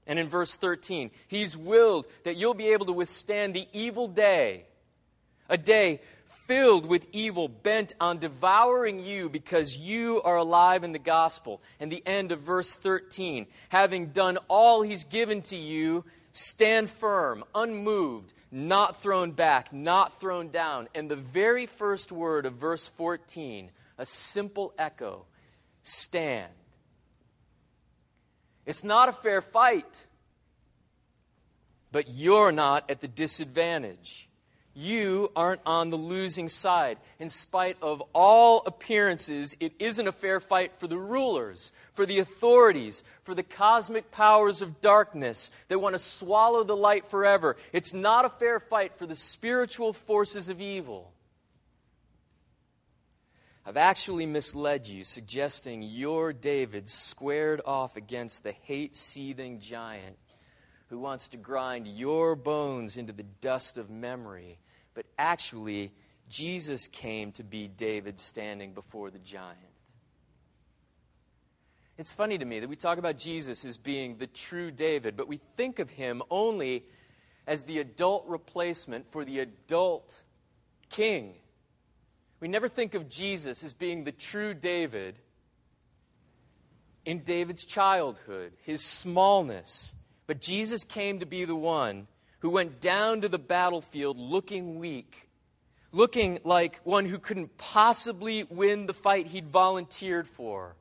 And 0.07 0.17
in 0.17 0.27
verse 0.27 0.55
13, 0.55 1.11
He's 1.27 1.55
willed 1.55 2.07
that 2.23 2.37
you'll 2.37 2.53
be 2.53 2.69
able 2.69 2.87
to 2.87 2.93
withstand 2.93 3.53
the 3.53 3.67
evil 3.73 4.07
day, 4.07 4.63
a 5.49 5.57
day 5.57 6.01
filled 6.25 6.85
with 6.85 7.05
evil, 7.11 7.49
bent 7.49 7.93
on 7.99 8.19
devouring 8.19 9.05
you 9.05 9.29
because 9.29 9.77
you 9.77 10.21
are 10.23 10.37
alive 10.37 10.83
in 10.83 10.93
the 10.93 10.99
gospel. 10.99 11.61
And 11.79 11.91
the 11.91 12.03
end 12.05 12.31
of 12.31 12.39
verse 12.39 12.73
13, 12.75 13.47
having 13.69 14.07
done 14.07 14.37
all 14.47 14.81
He's 14.81 15.03
given 15.03 15.41
to 15.43 15.57
you, 15.57 16.05
Stand 16.37 16.87
firm, 16.87 17.43
unmoved, 17.55 18.31
not 18.51 19.01
thrown 19.01 19.31
back, 19.31 19.73
not 19.73 20.19
thrown 20.19 20.49
down. 20.49 20.87
And 20.93 21.09
the 21.09 21.15
very 21.15 21.65
first 21.65 22.11
word 22.11 22.45
of 22.45 22.53
verse 22.53 22.85
14, 22.85 23.71
a 23.97 24.05
simple 24.05 24.71
echo 24.77 25.25
stand. 25.81 26.51
It's 28.67 28.83
not 28.83 29.09
a 29.09 29.13
fair 29.13 29.41
fight, 29.41 30.05
but 31.91 32.07
you're 32.09 32.51
not 32.51 32.87
at 32.87 33.01
the 33.01 33.07
disadvantage 33.07 34.27
you 34.77 35.31
aren't 35.35 35.61
on 35.65 35.89
the 35.89 35.97
losing 35.97 36.47
side. 36.47 36.99
In 37.17 37.29
spite 37.29 37.77
of 37.81 38.03
all 38.13 38.61
appearances, 38.67 39.57
it 39.59 39.73
isn't 39.79 40.07
a 40.07 40.11
fair 40.11 40.39
fight 40.39 40.73
for 40.77 40.85
the 40.85 40.99
rulers, 40.99 41.71
for 41.93 42.05
the 42.05 42.19
authorities, 42.19 43.01
for 43.23 43.33
the 43.33 43.41
cosmic 43.41 44.11
powers 44.11 44.61
of 44.61 44.79
darkness 44.79 45.49
that 45.69 45.79
want 45.79 45.95
to 45.95 45.99
swallow 45.99 46.63
the 46.63 46.75
light 46.75 47.07
forever. 47.07 47.57
It's 47.73 47.91
not 47.91 48.23
a 48.23 48.29
fair 48.29 48.59
fight 48.59 48.99
for 48.99 49.07
the 49.07 49.15
spiritual 49.15 49.93
forces 49.93 50.47
of 50.47 50.61
evil. 50.61 51.11
I've 53.67 53.77
actually 53.77 54.25
misled 54.25 54.87
you, 54.87 55.03
suggesting 55.03 55.83
you're 55.83 56.31
David 56.31 56.87
squared 56.87 57.61
off 57.65 57.97
against 57.97 58.43
the 58.43 58.53
hate 58.53 58.95
seething 58.95 59.59
giant 59.59 60.17
who 60.87 60.97
wants 60.97 61.27
to 61.29 61.37
grind 61.37 61.85
your 61.85 62.35
bones 62.35 62.95
into 62.95 63.11
the 63.11 63.23
dust 63.23 63.77
of 63.77 63.89
memory 63.89 64.57
but 64.97 65.05
actually, 65.19 65.91
Jesus 66.27 66.87
came 66.87 67.31
to 67.33 67.43
be 67.43 67.67
David 67.67 68.19
standing 68.19 68.73
before 68.73 69.11
the 69.11 69.19
giant. 69.19 69.59
It's 71.99 72.11
funny 72.11 72.39
to 72.39 72.45
me 72.45 72.59
that 72.61 72.67
we 72.67 72.75
talk 72.75 72.97
about 72.97 73.15
Jesus 73.15 73.63
as 73.63 73.77
being 73.77 74.17
the 74.17 74.25
true 74.25 74.71
David, 74.71 75.15
but 75.15 75.27
we 75.27 75.39
think 75.55 75.77
of 75.77 75.91
him 75.91 76.23
only 76.31 76.83
as 77.45 77.61
the 77.61 77.77
adult 77.77 78.25
replacement 78.27 79.11
for 79.11 79.23
the 79.23 79.37
adult 79.37 80.23
king. 80.89 81.35
We 82.39 82.47
never 82.47 82.67
think 82.67 82.93
of 82.93 83.09
Jesus 83.09 83.63
as 83.63 83.73
being 83.73 84.03
the 84.03 84.11
true 84.11 84.53
David 84.53 85.15
in 87.05 87.19
David's 87.19 87.65
childhood, 87.65 88.51
his 88.63 88.83
smallness. 88.83 89.95
But 90.27 90.41
Jesus 90.41 90.83
came 90.83 91.19
to 91.19 91.25
be 91.25 91.45
the 91.45 91.55
one 91.55 92.07
who 92.39 92.49
went 92.49 92.79
down 92.79 93.21
to 93.21 93.29
the 93.29 93.39
battlefield 93.39 94.17
looking 94.17 94.77
weak, 94.77 95.29
looking 95.91 96.39
like 96.43 96.79
one 96.83 97.05
who 97.05 97.17
couldn't 97.17 97.57
possibly 97.57 98.43
win 98.43 98.85
the 98.85 98.93
fight 98.93 99.27
he'd 99.27 99.47
volunteered 99.47 100.27
for. 100.27 100.75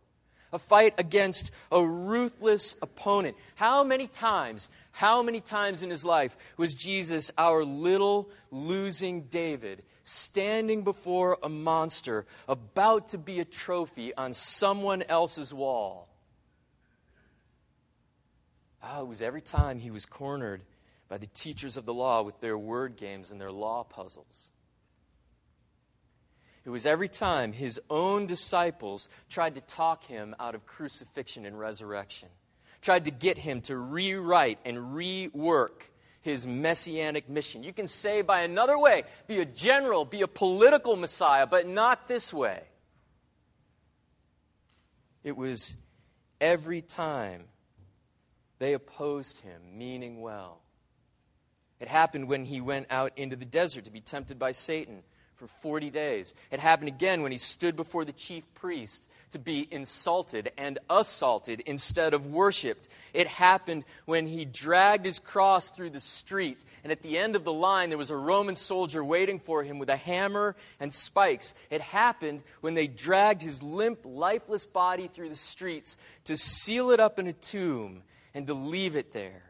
A 0.53 0.59
fight 0.59 0.95
against 0.99 1.51
a 1.73 1.83
ruthless 1.83 2.77
opponent. 2.83 3.37
How 3.55 3.83
many 3.83 4.07
times, 4.07 4.69
how 4.93 5.23
many 5.23 5.41
times 5.41 5.83
in 5.83 5.91
his 5.91 6.05
life 6.05 6.37
was 6.57 6.75
Jesus, 6.75 7.31
our 7.39 7.65
little 7.65 8.31
losing 8.51 9.23
David, 9.23 9.83
standing 10.07 10.85
before 10.85 11.37
a 11.43 11.49
monster 11.49 12.25
about 12.49 13.09
to 13.09 13.19
be 13.19 13.41
a 13.41 13.45
trophy 13.45 14.15
on 14.15 14.33
someone 14.33 15.03
else's 15.03 15.53
wall? 15.53 16.09
Oh, 18.83 19.03
it 19.03 19.09
was 19.09 19.21
every 19.21 19.41
time 19.41 19.81
he 19.81 19.91
was 19.91 20.07
cornered 20.07 20.63
by 21.09 21.19
the 21.19 21.27
teachers 21.27 21.77
of 21.77 21.87
the 21.87 21.95
law 21.95 22.23
with 22.23 22.41
their 22.41 22.57
word 22.57 22.97
games 22.97 23.33
and 23.33 23.41
their 23.41 23.51
law 23.51 23.83
puzzles. 23.83 24.51
It 26.65 26.71
was 26.71 26.87
every 26.87 27.09
time 27.09 27.53
his 27.53 27.81
own 27.91 28.27
disciples 28.27 29.09
tried 29.29 29.57
to 29.57 29.61
talk 29.61 30.05
him 30.05 30.37
out 30.39 30.55
of 30.55 30.67
crucifixion 30.67 31.45
and 31.45 31.59
resurrection, 31.59 32.29
tried 32.81 33.07
to 33.07 33.11
get 33.11 33.39
him 33.39 33.61
to 33.63 33.77
rewrite 33.77 34.61
and 34.65 34.79
rework 34.79 35.91
his 36.27 36.47
messianic 36.47 37.29
mission. 37.31 37.63
You 37.63 37.73
can 37.73 37.87
say 37.87 38.21
by 38.21 38.43
another 38.43 38.77
way, 38.77 39.05
be 39.27 39.39
a 39.39 39.45
general, 39.45 40.05
be 40.05 40.23
a 40.23 40.29
political 40.29 40.97
Messiah, 40.97 41.47
but 41.47 41.67
not 41.67 42.09
this 42.09 42.35
way. 42.35 42.65
It 45.23 45.37
was 45.37 45.77
every 46.41 46.83
time 46.83 47.45
they 48.59 48.75
opposed 48.75 49.41
him, 49.41 49.61
meaning 49.79 50.21
well. 50.21 50.61
It 51.79 51.89
happened 51.89 52.29
when 52.29 52.45
he 52.45 52.61
went 52.61 52.89
out 52.91 53.13
into 53.17 53.37
the 53.37 53.45
desert 53.45 53.85
to 53.85 53.91
be 53.91 54.01
tempted 54.01 54.39
by 54.39 54.51
Satan 54.51 55.03
for 55.37 55.47
40 55.47 55.91
days. 55.91 56.35
It 56.51 56.59
happened 56.59 56.89
again 56.89 57.23
when 57.23 57.33
he 57.33 57.39
stood 57.39 57.77
before 57.77 58.05
the 58.05 58.13
chief 58.13 58.43
priest 58.55 59.09
to 59.31 59.39
be 59.39 59.67
insulted 59.71 60.53
and 60.57 60.79
assaulted 60.89 61.61
instead 61.61 62.15
of 62.15 62.27
worshiped. 62.27 62.89
It 63.13 63.27
happened 63.27 63.85
when 64.05 64.27
he 64.27 64.45
dragged 64.45 65.07
his 65.07 65.19
cross 65.19 65.71
through 65.71 65.91
the 65.91 66.01
street, 66.01 66.65
and 66.83 66.93
at 66.93 67.03
the 67.03 67.19
end 67.19 67.35
of 67.35 67.45
the 67.45 67.53
line, 67.53 67.89
there 67.89 67.99
was 67.99 68.11
a 68.11 68.17
Roman 68.17 68.55
soldier 68.55 69.03
waiting 69.03 69.41
for 69.41 69.63
him 69.63 69.79
with 69.79 69.89
a 69.89 69.97
hammer 69.97 70.55
and 70.79 70.93
spikes. 70.93 71.55
It 71.71 71.81
happened 71.81 72.43
when 72.61 72.75
they 72.75 72.87
dragged 72.87 73.43
his 73.43 73.63
limp, 73.63 74.01
lifeless 74.05 74.67
body 74.67 75.09
through 75.09 75.31
the 75.31 75.37
streets 75.37 75.97
to 76.25 76.37
seal 76.37 76.91
it 76.91 77.01
up 77.01 77.19
in 77.19 77.27
a 77.27 77.33
tomb 77.33 78.03
and 78.35 78.47
to 78.47 78.55
leave 78.55 78.97
it 78.97 79.13
there. 79.13 79.43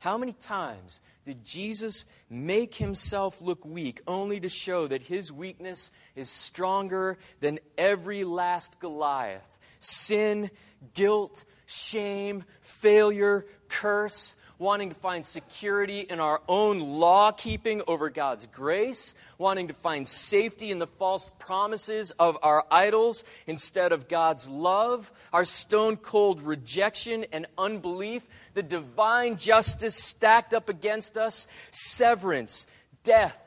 How 0.00 0.16
many 0.16 0.32
times 0.32 1.00
did 1.24 1.44
Jesus 1.44 2.06
make 2.30 2.74
himself 2.74 3.40
look 3.42 3.64
weak 3.66 4.00
only 4.06 4.40
to 4.40 4.48
show 4.48 4.86
that 4.88 5.02
his 5.02 5.30
weakness 5.30 5.90
is 6.16 6.30
stronger 6.30 7.18
than 7.40 7.60
every 7.76 8.24
last 8.24 8.80
Goliath? 8.80 9.46
Sin, 9.78 10.50
guilt, 10.94 11.44
shame, 11.66 12.44
failure, 12.62 13.46
curse, 13.68 14.36
wanting 14.60 14.90
to 14.90 14.94
find 14.94 15.24
security 15.24 16.00
in 16.00 16.20
our 16.20 16.42
own 16.46 16.80
law 16.80 17.32
keeping 17.32 17.80
over 17.88 18.10
God's 18.10 18.46
grace, 18.46 19.14
wanting 19.38 19.68
to 19.68 19.74
find 19.74 20.06
safety 20.06 20.70
in 20.70 20.78
the 20.78 20.86
false 20.86 21.30
promises 21.38 22.10
of 22.18 22.36
our 22.42 22.66
idols 22.70 23.24
instead 23.46 23.90
of 23.90 24.06
God's 24.06 24.50
love, 24.50 25.10
our 25.32 25.46
stone 25.46 25.96
cold 25.96 26.42
rejection 26.42 27.24
and 27.32 27.46
unbelief, 27.56 28.26
the 28.52 28.62
divine 28.62 29.38
justice 29.38 29.94
stacked 29.94 30.52
up 30.52 30.68
against 30.68 31.16
us, 31.16 31.48
severance, 31.70 32.66
death. 33.02 33.38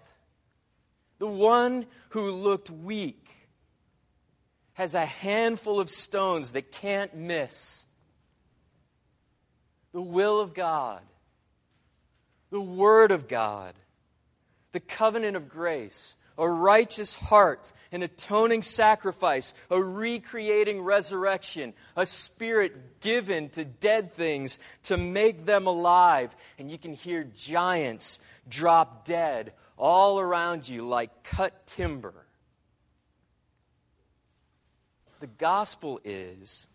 The 1.19 1.27
one 1.27 1.85
who 2.09 2.31
looked 2.31 2.71
weak 2.71 3.29
has 4.73 4.95
a 4.95 5.05
handful 5.05 5.79
of 5.79 5.91
stones 5.91 6.53
that 6.53 6.71
can't 6.71 7.15
miss 7.15 7.85
the 9.93 10.01
will 10.01 10.39
of 10.39 10.53
God, 10.53 11.01
the 12.49 12.61
Word 12.61 13.11
of 13.11 13.27
God, 13.27 13.73
the 14.71 14.79
covenant 14.79 15.37
of 15.37 15.47
grace, 15.47 16.17
a 16.37 16.49
righteous 16.49 17.13
heart, 17.15 17.71
an 17.91 18.01
atoning 18.01 18.63
sacrifice, 18.63 19.53
a 19.69 19.81
recreating 19.81 20.81
resurrection, 20.81 21.73
a 21.95 22.05
spirit 22.05 22.99
given 23.01 23.49
to 23.49 23.63
dead 23.63 24.11
things 24.11 24.57
to 24.83 24.97
make 24.97 25.45
them 25.45 25.67
alive. 25.67 26.35
And 26.57 26.71
you 26.71 26.79
can 26.79 26.93
hear 26.93 27.23
giants 27.23 28.19
drop 28.49 29.05
dead 29.05 29.53
all 29.77 30.19
around 30.19 30.67
you 30.67 30.87
like 30.87 31.23
cut 31.23 31.67
timber. 31.67 32.13
The 35.19 35.27
gospel 35.27 36.01
is 36.03 36.67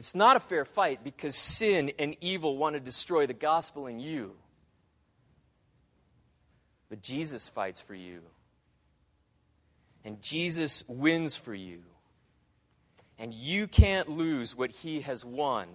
it's 0.00 0.14
not 0.14 0.34
a 0.34 0.40
fair 0.40 0.64
fight 0.64 1.04
because 1.04 1.36
sin 1.36 1.92
and 1.98 2.16
evil 2.22 2.56
want 2.56 2.72
to 2.72 2.80
destroy 2.80 3.26
the 3.26 3.34
gospel 3.34 3.86
in 3.86 4.00
you. 4.00 4.32
But 6.88 7.02
Jesus 7.02 7.50
fights 7.50 7.80
for 7.80 7.94
you. 7.94 8.20
And 10.02 10.22
Jesus 10.22 10.84
wins 10.88 11.36
for 11.36 11.52
you. 11.52 11.80
And 13.18 13.34
you 13.34 13.66
can't 13.66 14.08
lose 14.08 14.56
what 14.56 14.70
he 14.70 15.02
has 15.02 15.22
won. 15.22 15.68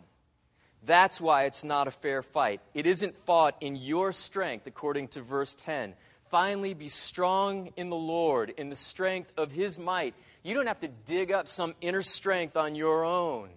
That's 0.84 1.22
why 1.22 1.44
it's 1.44 1.64
not 1.64 1.88
a 1.88 1.92
fair 1.92 2.24
fight. 2.24 2.62
It 2.74 2.88
isn't 2.88 3.16
fought 3.28 3.56
in 3.62 3.76
your 3.76 4.12
strength, 4.12 4.66
according 4.66 5.10
to 5.10 5.22
verse 5.22 5.54
10. 5.54 5.94
Finally, 6.32 6.74
be 6.74 6.88
strong 6.88 7.70
in 7.78 7.92
the 7.92 7.96
Lord, 7.96 8.50
in 8.58 8.70
the 8.70 8.76
strength 8.76 9.32
of 9.38 9.52
his 9.52 9.78
might. 9.78 10.16
You 10.42 10.56
don't 10.56 10.66
have 10.66 10.80
to 10.80 10.90
dig 11.06 11.32
up 11.32 11.48
some 11.48 11.76
inner 11.80 12.02
strength 12.02 12.58
on 12.58 12.74
your 12.74 13.06
own. 13.06 13.50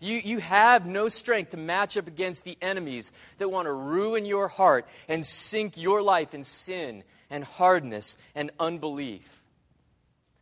You, 0.00 0.16
you 0.16 0.38
have 0.38 0.86
no 0.86 1.08
strength 1.08 1.50
to 1.50 1.58
match 1.58 1.96
up 1.96 2.08
against 2.08 2.44
the 2.44 2.56
enemies 2.62 3.12
that 3.38 3.50
want 3.50 3.66
to 3.66 3.72
ruin 3.72 4.24
your 4.24 4.48
heart 4.48 4.86
and 5.08 5.24
sink 5.24 5.76
your 5.76 6.00
life 6.00 6.34
in 6.34 6.42
sin 6.42 7.04
and 7.28 7.44
hardness 7.44 8.16
and 8.34 8.50
unbelief. 8.58 9.40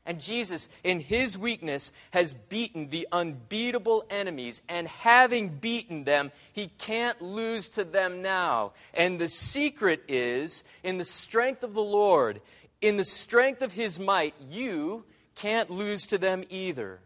And 0.06 0.22
Jesus, 0.22 0.70
in 0.84 1.00
his 1.00 1.36
weakness, 1.36 1.92
has 2.12 2.32
beaten 2.32 2.88
the 2.88 3.06
unbeatable 3.12 4.06
enemies. 4.08 4.62
And 4.66 4.88
having 4.88 5.50
beaten 5.50 6.04
them, 6.04 6.32
he 6.54 6.68
can't 6.78 7.20
lose 7.20 7.68
to 7.70 7.84
them 7.84 8.22
now. 8.22 8.72
And 8.94 9.18
the 9.18 9.28
secret 9.28 10.04
is 10.08 10.64
in 10.82 10.96
the 10.96 11.04
strength 11.04 11.62
of 11.62 11.74
the 11.74 11.82
Lord, 11.82 12.40
in 12.80 12.96
the 12.96 13.04
strength 13.04 13.60
of 13.60 13.72
his 13.72 14.00
might, 14.00 14.34
you 14.48 15.04
can't 15.34 15.68
lose 15.68 16.06
to 16.06 16.16
them 16.16 16.44
either. 16.48 17.00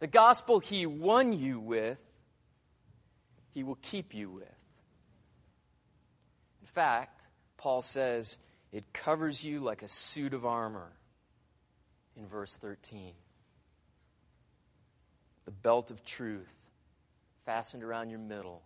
The 0.00 0.06
gospel 0.06 0.60
he 0.60 0.86
won 0.86 1.32
you 1.32 1.58
with, 1.58 1.98
he 3.52 3.64
will 3.64 3.78
keep 3.82 4.14
you 4.14 4.30
with. 4.30 4.44
In 6.60 6.66
fact, 6.66 7.26
Paul 7.56 7.82
says 7.82 8.38
it 8.72 8.92
covers 8.92 9.44
you 9.44 9.60
like 9.60 9.82
a 9.82 9.88
suit 9.88 10.34
of 10.34 10.46
armor 10.46 10.92
in 12.16 12.26
verse 12.26 12.56
13. 12.56 13.12
The 15.44 15.50
belt 15.50 15.90
of 15.90 16.04
truth 16.04 16.54
fastened 17.44 17.82
around 17.82 18.10
your 18.10 18.18
middle. 18.18 18.62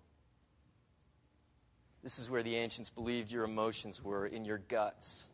This 2.02 2.18
is 2.18 2.28
where 2.28 2.42
the 2.42 2.56
ancients 2.56 2.90
believed 2.90 3.30
your 3.30 3.44
emotions 3.44 4.02
were 4.02 4.26
in 4.26 4.44
your 4.44 4.58
guts. 4.58 5.26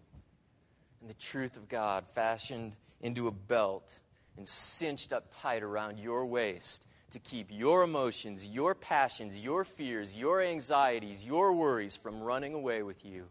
And 1.01 1.09
the 1.09 1.15
truth 1.15 1.57
of 1.57 1.69
God 1.69 2.05
fashioned 2.15 2.77
into 3.01 3.27
a 3.27 3.33
belt 3.33 3.99
and 4.37 4.47
cinched 4.47 5.13
up 5.13 5.27
tight 5.31 5.63
around 5.63 5.99
your 5.99 6.27
waist 6.27 6.87
to 7.11 7.19
keep 7.19 7.49
your 7.51 7.83
emotions, 7.83 8.45
your 8.45 8.75
passions, 8.75 9.37
your 9.39 9.65
fears, 9.65 10.15
your 10.15 10.43
anxieties, 10.43 11.25
your 11.25 11.53
worries 11.53 11.97
from 11.97 12.21
running 12.21 12.55
away 12.55 12.83
with 12.83 13.05
you. 13.05 13.25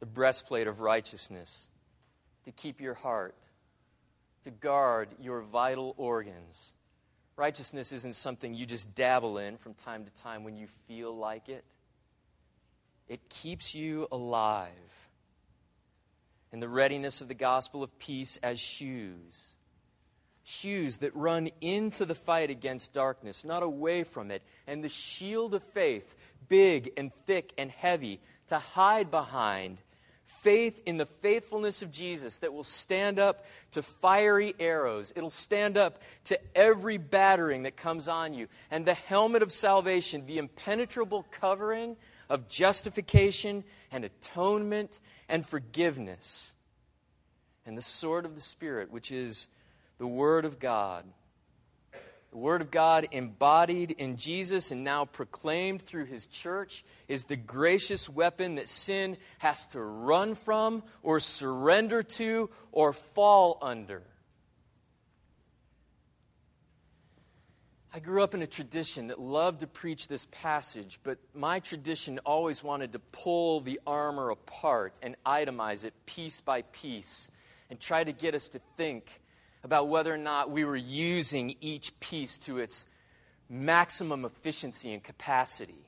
The 0.00 0.06
breastplate 0.06 0.66
of 0.66 0.80
righteousness 0.80 1.68
to 2.44 2.52
keep 2.52 2.80
your 2.80 2.94
heart, 2.94 3.36
to 4.42 4.50
guard 4.50 5.08
your 5.20 5.42
vital 5.42 5.94
organs. 5.96 6.74
Righteousness 7.36 7.92
isn't 7.92 8.14
something 8.14 8.54
you 8.54 8.66
just 8.66 8.94
dabble 8.94 9.38
in 9.38 9.56
from 9.56 9.74
time 9.74 10.04
to 10.04 10.10
time 10.12 10.44
when 10.44 10.56
you 10.56 10.68
feel 10.86 11.14
like 11.16 11.48
it. 11.48 11.64
It 13.08 13.28
keeps 13.28 13.74
you 13.74 14.06
alive. 14.10 14.70
And 16.54 16.62
the 16.62 16.68
readiness 16.68 17.20
of 17.20 17.26
the 17.26 17.34
gospel 17.34 17.82
of 17.82 17.98
peace 17.98 18.38
as 18.40 18.60
shoes. 18.60 19.56
Shoes 20.44 20.98
that 20.98 21.12
run 21.16 21.50
into 21.60 22.04
the 22.04 22.14
fight 22.14 22.48
against 22.48 22.92
darkness, 22.92 23.44
not 23.44 23.64
away 23.64 24.04
from 24.04 24.30
it. 24.30 24.40
And 24.64 24.84
the 24.84 24.88
shield 24.88 25.52
of 25.56 25.64
faith, 25.64 26.14
big 26.48 26.92
and 26.96 27.12
thick 27.26 27.52
and 27.58 27.72
heavy, 27.72 28.20
to 28.46 28.60
hide 28.60 29.10
behind 29.10 29.78
faith 30.26 30.80
in 30.86 30.96
the 30.96 31.06
faithfulness 31.06 31.82
of 31.82 31.90
Jesus 31.90 32.38
that 32.38 32.52
will 32.52 32.62
stand 32.62 33.18
up 33.18 33.44
to 33.72 33.82
fiery 33.82 34.54
arrows. 34.60 35.12
It'll 35.16 35.30
stand 35.30 35.76
up 35.76 35.98
to 36.26 36.38
every 36.56 36.98
battering 36.98 37.64
that 37.64 37.76
comes 37.76 38.06
on 38.06 38.32
you. 38.32 38.46
And 38.70 38.86
the 38.86 38.94
helmet 38.94 39.42
of 39.42 39.50
salvation, 39.50 40.26
the 40.26 40.38
impenetrable 40.38 41.26
covering 41.32 41.96
of 42.30 42.48
justification 42.48 43.64
and 43.90 44.04
atonement 44.04 45.00
and 45.28 45.46
forgiveness. 45.46 46.54
And 47.66 47.76
the 47.76 47.82
sword 47.82 48.24
of 48.24 48.34
the 48.34 48.40
Spirit, 48.40 48.90
which 48.90 49.10
is 49.10 49.48
the 49.98 50.06
Word 50.06 50.44
of 50.44 50.58
God 50.58 51.04
the 52.34 52.38
Word 52.38 52.62
of 52.62 52.72
God, 52.72 53.06
embodied 53.12 53.92
in 53.92 54.16
Jesus 54.16 54.72
and 54.72 54.82
now 54.82 55.04
proclaimed 55.04 55.80
through 55.80 56.06
His 56.06 56.26
church, 56.26 56.84
is 57.06 57.26
the 57.26 57.36
gracious 57.36 58.08
weapon 58.08 58.56
that 58.56 58.68
sin 58.68 59.18
has 59.38 59.66
to 59.66 59.80
run 59.80 60.34
from 60.34 60.82
or 61.04 61.20
surrender 61.20 62.02
to 62.02 62.50
or 62.72 62.92
fall 62.92 63.56
under. 63.62 64.02
I 67.96 68.00
grew 68.00 68.24
up 68.24 68.34
in 68.34 68.42
a 68.42 68.46
tradition 68.48 69.06
that 69.06 69.20
loved 69.20 69.60
to 69.60 69.68
preach 69.68 70.08
this 70.08 70.26
passage, 70.32 70.98
but 71.04 71.16
my 71.32 71.60
tradition 71.60 72.18
always 72.26 72.60
wanted 72.60 72.90
to 72.94 72.98
pull 72.98 73.60
the 73.60 73.78
armor 73.86 74.30
apart 74.30 74.94
and 75.00 75.14
itemize 75.24 75.84
it 75.84 75.94
piece 76.04 76.40
by 76.40 76.62
piece 76.62 77.30
and 77.70 77.78
try 77.78 78.02
to 78.02 78.10
get 78.10 78.34
us 78.34 78.48
to 78.48 78.60
think 78.76 79.20
about 79.62 79.86
whether 79.86 80.12
or 80.12 80.18
not 80.18 80.50
we 80.50 80.64
were 80.64 80.74
using 80.74 81.54
each 81.60 82.00
piece 82.00 82.36
to 82.38 82.58
its 82.58 82.86
maximum 83.48 84.24
efficiency 84.24 84.92
and 84.92 85.04
capacity. 85.04 85.83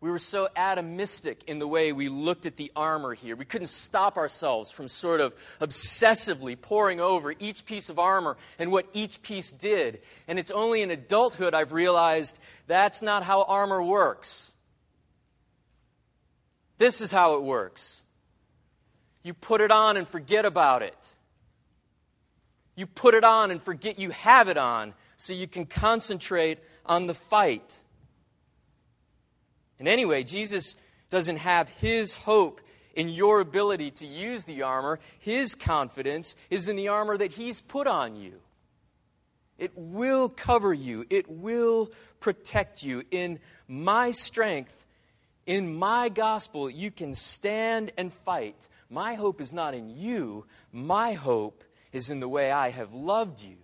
We 0.00 0.10
were 0.10 0.18
so 0.18 0.48
atomistic 0.56 1.44
in 1.46 1.58
the 1.58 1.68
way 1.68 1.92
we 1.92 2.08
looked 2.08 2.46
at 2.46 2.56
the 2.56 2.72
armor 2.74 3.12
here. 3.12 3.36
We 3.36 3.44
couldn't 3.44 3.66
stop 3.66 4.16
ourselves 4.16 4.70
from 4.70 4.88
sort 4.88 5.20
of 5.20 5.34
obsessively 5.60 6.58
poring 6.58 7.00
over 7.00 7.34
each 7.38 7.66
piece 7.66 7.90
of 7.90 7.98
armor 7.98 8.38
and 8.58 8.72
what 8.72 8.86
each 8.94 9.22
piece 9.22 9.50
did. 9.50 10.00
And 10.26 10.38
it's 10.38 10.50
only 10.50 10.80
in 10.80 10.90
adulthood 10.90 11.52
I've 11.52 11.72
realized 11.72 12.38
that's 12.66 13.02
not 13.02 13.24
how 13.24 13.42
armor 13.42 13.82
works. 13.82 14.54
This 16.78 17.02
is 17.02 17.10
how 17.10 17.34
it 17.34 17.42
works 17.42 18.04
you 19.22 19.34
put 19.34 19.60
it 19.60 19.70
on 19.70 19.96
and 19.96 20.08
forget 20.08 20.44
about 20.44 20.82
it. 20.82 21.08
You 22.74 22.86
put 22.86 23.14
it 23.14 23.24
on 23.24 23.50
and 23.50 23.62
forget 23.62 23.98
you 23.98 24.10
have 24.10 24.48
it 24.48 24.56
on 24.56 24.94
so 25.16 25.32
you 25.34 25.46
can 25.46 25.66
concentrate 25.66 26.58
on 26.86 27.06
the 27.06 27.14
fight. 27.14 27.80
And 29.80 29.88
anyway, 29.88 30.22
Jesus 30.22 30.76
doesn't 31.08 31.38
have 31.38 31.68
his 31.70 32.14
hope 32.14 32.60
in 32.94 33.08
your 33.08 33.40
ability 33.40 33.90
to 33.92 34.06
use 34.06 34.44
the 34.44 34.62
armor. 34.62 35.00
His 35.18 35.54
confidence 35.54 36.36
is 36.50 36.68
in 36.68 36.76
the 36.76 36.88
armor 36.88 37.16
that 37.16 37.32
he's 37.32 37.60
put 37.60 37.86
on 37.86 38.14
you. 38.14 38.34
It 39.58 39.72
will 39.74 40.28
cover 40.28 40.72
you, 40.72 41.04
it 41.10 41.28
will 41.30 41.90
protect 42.20 42.82
you. 42.82 43.04
In 43.10 43.40
my 43.68 44.10
strength, 44.10 44.74
in 45.46 45.74
my 45.74 46.08
gospel, 46.08 46.70
you 46.70 46.90
can 46.90 47.14
stand 47.14 47.92
and 47.96 48.12
fight. 48.12 48.68
My 48.88 49.14
hope 49.14 49.40
is 49.40 49.52
not 49.52 49.74
in 49.74 49.90
you, 49.90 50.46
my 50.72 51.12
hope 51.12 51.64
is 51.92 52.10
in 52.10 52.20
the 52.20 52.28
way 52.28 52.50
I 52.50 52.70
have 52.70 52.92
loved 52.92 53.42
you. 53.42 53.56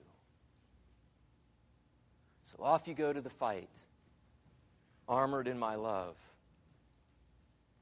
So 2.43 2.57
off 2.63 2.87
you 2.87 2.95
go 2.95 3.13
to 3.13 3.21
the 3.21 3.31
fight, 3.31 3.71
armored 5.09 5.49
in 5.49 5.59
my 5.59 5.75
love. 5.75 6.17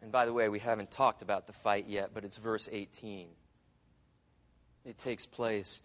And 0.03 0.13
by 0.13 0.27
the 0.27 0.33
way, 0.33 0.49
we 0.49 0.59
haven't 0.59 0.91
talked 0.91 1.23
about 1.23 1.47
the 1.47 1.53
fight 1.53 1.89
yet, 1.89 2.11
but 2.13 2.25
it's 2.25 2.37
verse 2.37 2.69
18. 2.71 3.29
It 4.85 4.99
takes 4.99 5.25
place 5.25 5.83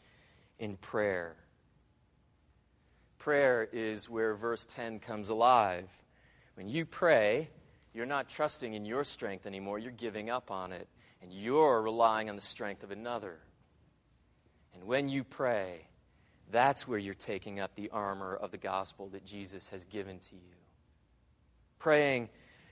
in 0.59 0.75
prayer. 0.75 1.35
Prayer 3.17 3.67
is 3.71 4.09
where 4.09 4.35
verse 4.35 4.65
10 4.65 4.99
comes 4.99 5.29
alive. 5.29 5.89
When 6.55 6.67
you 6.67 6.85
pray, 6.85 7.49
you're 7.93 8.05
not 8.05 8.29
trusting 8.29 8.73
in 8.73 8.85
your 8.85 9.03
strength 9.03 9.45
anymore, 9.45 9.79
you're 9.79 9.91
giving 9.91 10.29
up 10.29 10.51
on 10.51 10.73
it, 10.73 10.87
and 11.21 11.31
you're 11.31 11.81
relying 11.81 12.29
on 12.29 12.35
the 12.35 12.41
strength 12.41 12.83
of 12.83 12.91
another. 12.91 13.39
And 14.73 14.83
when 14.83 15.09
you 15.09 15.23
pray, 15.23 15.87
that's 16.51 16.87
where 16.87 16.99
you're 16.99 17.13
taking 17.13 17.59
up 17.59 17.75
the 17.75 17.89
armor 17.91 18.35
of 18.35 18.51
the 18.51 18.57
gospel 18.57 19.07
that 19.09 19.25
Jesus 19.25 19.67
has 19.67 19.85
given 19.85 20.19
to 20.19 20.35
you. 20.35 20.55
Praying 21.79 22.27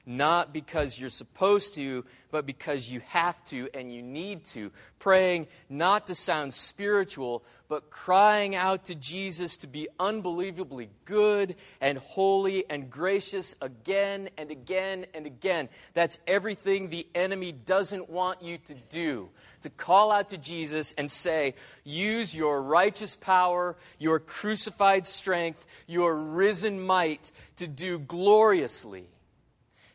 not 0.08 0.54
because 0.54 0.98
you're 0.98 1.10
supposed 1.10 1.76
to, 1.76 2.06
but 2.32 2.46
because 2.46 2.90
you 2.90 3.02
have 3.08 3.44
to 3.46 3.70
and 3.74 3.94
you 3.94 4.02
need 4.02 4.46
to. 4.46 4.72
Praying 5.00 5.48
not 5.70 6.08
to 6.08 6.16
sound 6.16 6.54
spiritual, 6.54 7.44
but 7.68 7.90
crying 7.90 8.56
out 8.56 8.86
to 8.86 8.96
Jesus 8.96 9.58
to 9.58 9.68
be 9.68 9.90
unbelievably 10.00 10.90
good 11.04 11.56
and 11.82 11.98
holy 11.98 12.64
and 12.70 12.90
gracious 12.90 13.54
again 13.62 14.30
and 14.38 14.50
again 14.50 15.06
and 15.14 15.26
again. 15.26 15.68
That's 15.94 16.18
everything 16.26 16.90
the 16.90 17.06
enemy 17.14 17.52
doesn't 17.52 18.10
want 18.10 18.42
you 18.42 18.58
to 18.60 18.76
do. 18.90 19.30
To 19.64 19.70
call 19.70 20.12
out 20.12 20.30
to 20.30 20.38
Jesus 20.38 20.94
and 20.98 21.12
say, 21.12 21.56
Use 21.84 22.34
your 22.34 22.62
righteous 22.62 23.16
power, 23.16 23.76
your 24.00 24.20
crucified 24.20 25.06
strength, 25.06 25.66
your 25.86 26.16
risen 26.16 26.80
might 26.80 27.32
to 27.58 27.68
do 27.68 28.00
gloriously 28.00 29.08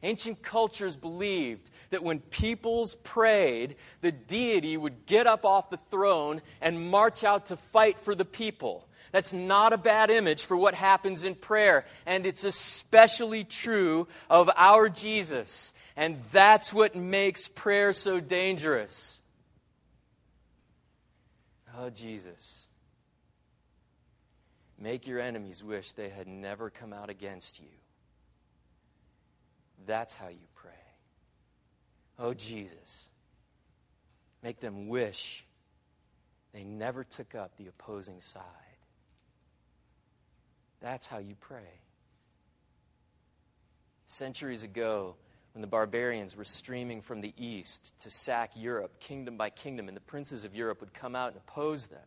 Ancient 0.03 0.43
cultures 0.43 0.97
believed 0.97 1.71
that 1.91 2.03
when 2.03 2.19
peoples 2.19 2.97
prayed, 2.97 3.77
the 4.01 4.11
deity 4.11 4.77
would 4.77 5.07
get 5.07 5.27
up 5.27 5.45
off 5.45 5.71
the 5.71 5.77
throne 5.77 6.43
and 6.61 6.91
march 6.91 7.23
out 7.23 7.47
to 7.47 7.57
fight 7.57 7.99
for 7.99 8.15
the 8.15 8.25
people. 8.25 8.89
That's 9.13 9.33
not 9.33 9.73
a 9.73 9.79
bad 9.79 10.11
image 10.11 10.45
for 10.45 10.57
what 10.57 10.75
happens 10.75 11.23
in 11.23 11.35
prayer, 11.35 11.85
and 12.07 12.27
it's 12.27 12.45
especially 12.45 13.45
true 13.45 14.09
of 14.29 14.51
our 14.57 14.89
Jesus. 14.89 15.73
And 15.97 16.19
that's 16.33 16.73
what 16.73 16.97
makes 16.97 17.47
prayer 17.47 17.93
so 17.93 18.19
dangerous. 18.19 19.21
Oh, 21.79 21.91
Jesus. 21.91 22.69
Make 24.79 25.07
your 25.07 25.21
enemies 25.21 25.63
wish 25.63 25.93
they 25.93 26.09
had 26.09 26.27
never 26.27 26.71
come 26.71 26.93
out 26.93 27.11
against 27.11 27.61
you. 27.61 27.69
That's 29.87 30.15
how 30.15 30.29
you 30.29 30.47
pray. 30.55 30.71
Oh, 32.19 32.35
Jesus, 32.35 33.11
make 34.43 34.61
them 34.61 34.89
wish 34.89 35.45
they 36.53 36.65
never 36.65 37.05
took 37.05 37.35
up 37.35 37.57
the 37.57 37.69
opposing 37.69 38.21
side. 38.21 38.43
That's 40.81 41.07
how 41.07 41.19
you 41.19 41.35
pray. 41.41 41.81
Centuries 44.07 44.63
ago, 44.63 45.17
when 45.55 45.63
the 45.63 45.69
barbarians 45.69 46.37
were 46.37 46.45
streaming 46.45 47.01
from 47.01 47.21
the 47.21 47.33
east 47.37 47.99
to 48.01 48.11
sack 48.11 48.53
Europe, 48.57 48.99
kingdom 49.01 49.37
by 49.37 49.51
kingdom, 49.51 49.89
and 49.89 49.97
the 49.97 50.03
princes 50.03 50.45
of 50.45 50.55
Europe 50.55 50.81
would 50.81 50.93
come 50.93 51.15
out 51.15 51.29
and 51.29 51.37
oppose 51.37 51.87
them. 51.87 52.01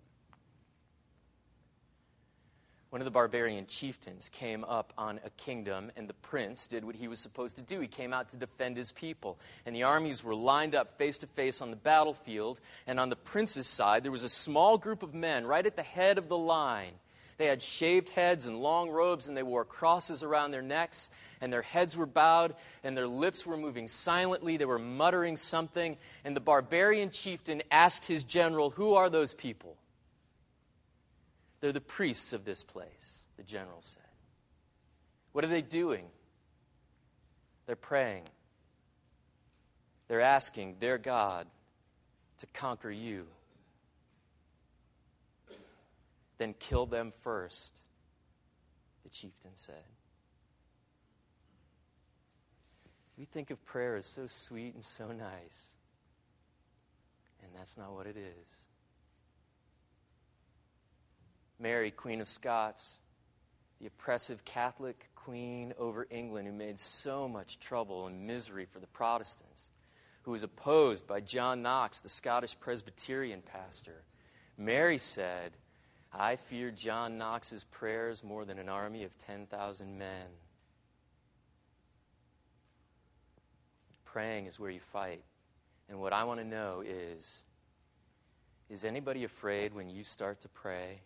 One 2.89 3.01
of 3.01 3.05
the 3.05 3.11
barbarian 3.11 3.65
chieftains 3.67 4.29
came 4.29 4.63
up 4.63 4.93
on 4.97 5.19
a 5.25 5.29
kingdom, 5.31 5.91
and 5.97 6.07
the 6.07 6.13
prince 6.13 6.67
did 6.67 6.85
what 6.85 6.95
he 6.95 7.07
was 7.07 7.19
supposed 7.19 7.55
to 7.57 7.61
do. 7.61 7.79
He 7.79 7.87
came 7.87 8.13
out 8.13 8.29
to 8.29 8.37
defend 8.37 8.77
his 8.77 8.91
people. 8.91 9.37
And 9.65 9.75
the 9.75 9.83
armies 9.83 10.23
were 10.23 10.35
lined 10.35 10.75
up 10.75 10.97
face 10.97 11.17
to 11.17 11.27
face 11.27 11.61
on 11.61 11.71
the 11.71 11.75
battlefield. 11.75 12.59
And 12.87 12.99
on 12.99 13.09
the 13.09 13.15
prince's 13.15 13.67
side, 13.67 14.03
there 14.03 14.11
was 14.11 14.23
a 14.23 14.29
small 14.29 14.77
group 14.77 15.03
of 15.03 15.13
men 15.13 15.45
right 15.45 15.65
at 15.65 15.75
the 15.75 15.83
head 15.83 16.17
of 16.17 16.29
the 16.29 16.37
line. 16.37 16.93
They 17.37 17.47
had 17.47 17.61
shaved 17.61 18.09
heads 18.09 18.45
and 18.45 18.61
long 18.61 18.89
robes, 18.89 19.27
and 19.27 19.35
they 19.35 19.43
wore 19.43 19.65
crosses 19.65 20.23
around 20.23 20.51
their 20.51 20.61
necks, 20.61 21.09
and 21.41 21.51
their 21.51 21.63
heads 21.63 21.97
were 21.97 22.05
bowed, 22.05 22.55
and 22.81 22.95
their 22.95 23.07
lips 23.07 23.45
were 23.45 23.57
moving 23.57 23.89
silently. 23.89 24.55
They 24.55 24.65
were 24.65 24.79
muttering 24.79 25.35
something. 25.35 25.97
And 26.23 26.35
the 26.35 26.39
barbarian 26.39 27.09
chieftain 27.09 27.61
asked 27.71 28.05
his 28.05 28.23
general, 28.23 28.69
Who 28.69 28.93
are 28.93 29.09
those 29.09 29.33
people? 29.33 29.75
They're 31.65 31.71
the 31.71 31.81
priests 31.81 32.31
of 32.31 32.45
this 32.45 32.61
place, 32.61 33.23
the 33.37 33.43
general 33.43 33.79
said. 33.81 34.03
What 35.31 35.43
are 35.43 35.47
they 35.47 35.63
doing? 35.63 36.05
They're 37.65 37.75
praying. 37.75 38.25
They're 40.07 40.21
asking 40.21 40.75
their 40.79 40.99
God 40.99 41.47
to 42.37 42.45
conquer 42.53 42.91
you. 42.91 43.25
Then 46.37 46.53
kill 46.59 46.85
them 46.85 47.11
first, 47.23 47.81
the 49.01 49.09
chieftain 49.09 49.55
said. 49.55 49.87
We 53.17 53.25
think 53.25 53.49
of 53.49 53.65
prayer 53.65 53.95
as 53.95 54.05
so 54.05 54.27
sweet 54.27 54.75
and 54.75 54.83
so 54.83 55.07
nice, 55.07 55.73
and 57.41 57.51
that's 57.57 57.75
not 57.75 57.91
what 57.91 58.05
it 58.05 58.17
is. 58.17 58.65
Mary, 61.59 61.91
Queen 61.91 62.21
of 62.21 62.27
Scots, 62.27 62.99
the 63.79 63.87
oppressive 63.87 64.43
Catholic 64.45 65.09
queen 65.15 65.73
over 65.77 66.07
England 66.09 66.47
who 66.47 66.53
made 66.53 66.77
so 66.77 67.27
much 67.27 67.59
trouble 67.59 68.07
and 68.07 68.27
misery 68.27 68.65
for 68.65 68.79
the 68.79 68.87
Protestants, 68.87 69.71
who 70.23 70.31
was 70.31 70.43
opposed 70.43 71.07
by 71.07 71.19
John 71.19 71.61
Knox, 71.61 71.99
the 71.99 72.09
Scottish 72.09 72.59
Presbyterian 72.59 73.41
pastor. 73.41 74.03
Mary 74.57 74.97
said, 74.97 75.53
I 76.13 76.35
fear 76.35 76.71
John 76.71 77.17
Knox's 77.17 77.63
prayers 77.65 78.23
more 78.23 78.45
than 78.45 78.59
an 78.59 78.69
army 78.69 79.03
of 79.03 79.17
10,000 79.17 79.97
men. 79.97 80.27
Praying 84.05 84.45
is 84.45 84.59
where 84.59 84.69
you 84.69 84.79
fight. 84.79 85.23
And 85.89 85.99
what 85.99 86.13
I 86.13 86.23
want 86.23 86.39
to 86.39 86.45
know 86.45 86.83
is 86.85 87.43
is 88.69 88.83
anybody 88.83 89.23
afraid 89.25 89.73
when 89.73 89.89
you 89.89 90.03
start 90.03 90.41
to 90.41 90.49
pray? 90.49 91.01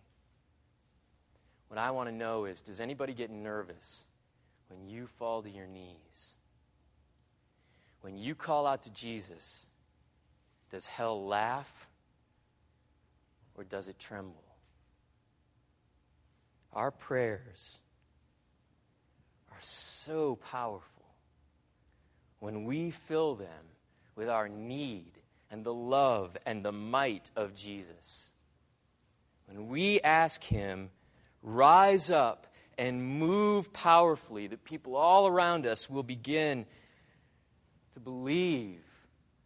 What 1.69 1.77
I 1.77 1.91
want 1.91 2.09
to 2.09 2.15
know 2.15 2.45
is 2.45 2.61
does 2.61 2.81
anybody 2.81 3.13
get 3.13 3.31
nervous 3.31 4.05
when 4.67 4.87
you 4.87 5.07
fall 5.07 5.41
to 5.43 5.49
your 5.49 5.67
knees? 5.67 6.35
When 8.01 8.17
you 8.17 8.35
call 8.35 8.65
out 8.65 8.83
to 8.83 8.89
Jesus, 8.89 9.67
does 10.71 10.85
hell 10.87 11.25
laugh 11.25 11.87
or 13.55 13.63
does 13.63 13.87
it 13.87 13.99
tremble? 13.99 14.43
Our 16.73 16.91
prayers 16.91 17.81
are 19.51 19.61
so 19.61 20.37
powerful 20.37 21.05
when 22.39 22.65
we 22.65 22.89
fill 22.89 23.35
them 23.35 23.47
with 24.15 24.29
our 24.29 24.47
need 24.47 25.11
and 25.51 25.63
the 25.63 25.73
love 25.73 26.37
and 26.45 26.63
the 26.63 26.71
might 26.71 27.29
of 27.35 27.53
Jesus. 27.53 28.31
When 29.47 29.67
we 29.67 29.99
ask 30.01 30.43
Him 30.43 30.89
rise 31.41 32.09
up 32.09 32.47
and 32.77 33.03
move 33.03 33.73
powerfully, 33.73 34.47
that 34.47 34.63
people 34.63 34.95
all 34.95 35.27
around 35.27 35.65
us 35.65 35.89
will 35.89 36.03
begin 36.03 36.65
to 37.93 37.99
believe 37.99 38.81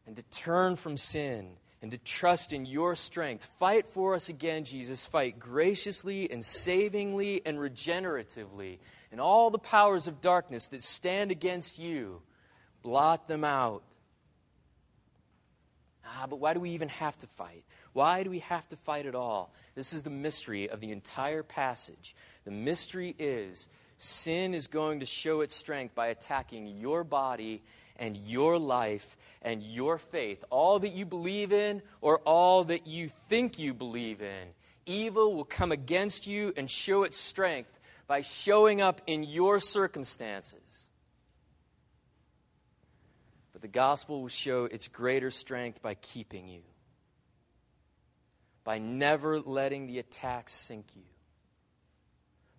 and 0.05 0.15
to 0.15 0.23
turn 0.23 0.75
from 0.75 0.97
sin 0.97 1.57
and 1.81 1.91
to 1.91 1.97
trust 1.97 2.53
in 2.53 2.65
your 2.65 2.95
strength. 2.95 3.43
Fight 3.59 3.89
for 3.89 4.13
us 4.13 4.29
again, 4.29 4.63
Jesus. 4.63 5.05
Fight 5.05 5.37
graciously 5.37 6.31
and 6.31 6.43
savingly 6.43 7.41
and 7.45 7.57
regeneratively. 7.57 8.79
And 9.11 9.19
all 9.19 9.49
the 9.49 9.59
powers 9.59 10.07
of 10.07 10.21
darkness 10.21 10.67
that 10.67 10.81
stand 10.81 11.29
against 11.29 11.79
you, 11.79 12.21
blot 12.83 13.27
them 13.27 13.43
out. 13.43 13.83
Ah, 16.05 16.27
but 16.29 16.39
why 16.39 16.53
do 16.53 16.59
we 16.59 16.71
even 16.71 16.89
have 16.89 17.17
to 17.19 17.27
fight? 17.27 17.65
Why 17.93 18.23
do 18.23 18.31
we 18.31 18.39
have 18.39 18.67
to 18.69 18.75
fight 18.75 19.05
at 19.05 19.15
all? 19.15 19.53
This 19.75 19.93
is 19.93 20.03
the 20.03 20.09
mystery 20.09 20.69
of 20.69 20.81
the 20.81 20.91
entire 20.91 21.43
passage. 21.43 22.15
The 22.43 22.51
mystery 22.51 23.15
is 23.17 23.67
sin 23.97 24.53
is 24.53 24.67
going 24.67 24.99
to 24.99 25.05
show 25.05 25.41
its 25.41 25.55
strength 25.55 25.95
by 25.95 26.07
attacking 26.07 26.67
your 26.67 27.03
body 27.03 27.61
and 27.95 28.17
your 28.17 28.57
life 28.57 29.15
and 29.43 29.61
your 29.61 29.99
faith. 29.99 30.43
All 30.49 30.79
that 30.79 30.93
you 30.93 31.05
believe 31.05 31.53
in 31.53 31.83
or 32.01 32.17
all 32.19 32.63
that 32.65 32.87
you 32.87 33.07
think 33.07 33.59
you 33.59 33.73
believe 33.73 34.21
in. 34.21 34.47
Evil 34.85 35.35
will 35.35 35.45
come 35.45 35.71
against 35.71 36.25
you 36.27 36.51
and 36.57 36.69
show 36.69 37.03
its 37.03 37.15
strength 37.15 37.79
by 38.07 38.21
showing 38.21 38.81
up 38.81 39.01
in 39.05 39.23
your 39.23 39.59
circumstances. 39.59 40.89
But 43.53 43.61
the 43.61 43.67
gospel 43.67 44.23
will 44.23 44.29
show 44.29 44.65
its 44.65 44.87
greater 44.87 45.31
strength 45.31 45.81
by 45.81 45.93
keeping 45.93 46.49
you 46.49 46.61
by 48.63 48.77
never 48.77 49.39
letting 49.39 49.87
the 49.87 49.99
attacks 49.99 50.53
sink 50.53 50.85
you, 50.95 51.03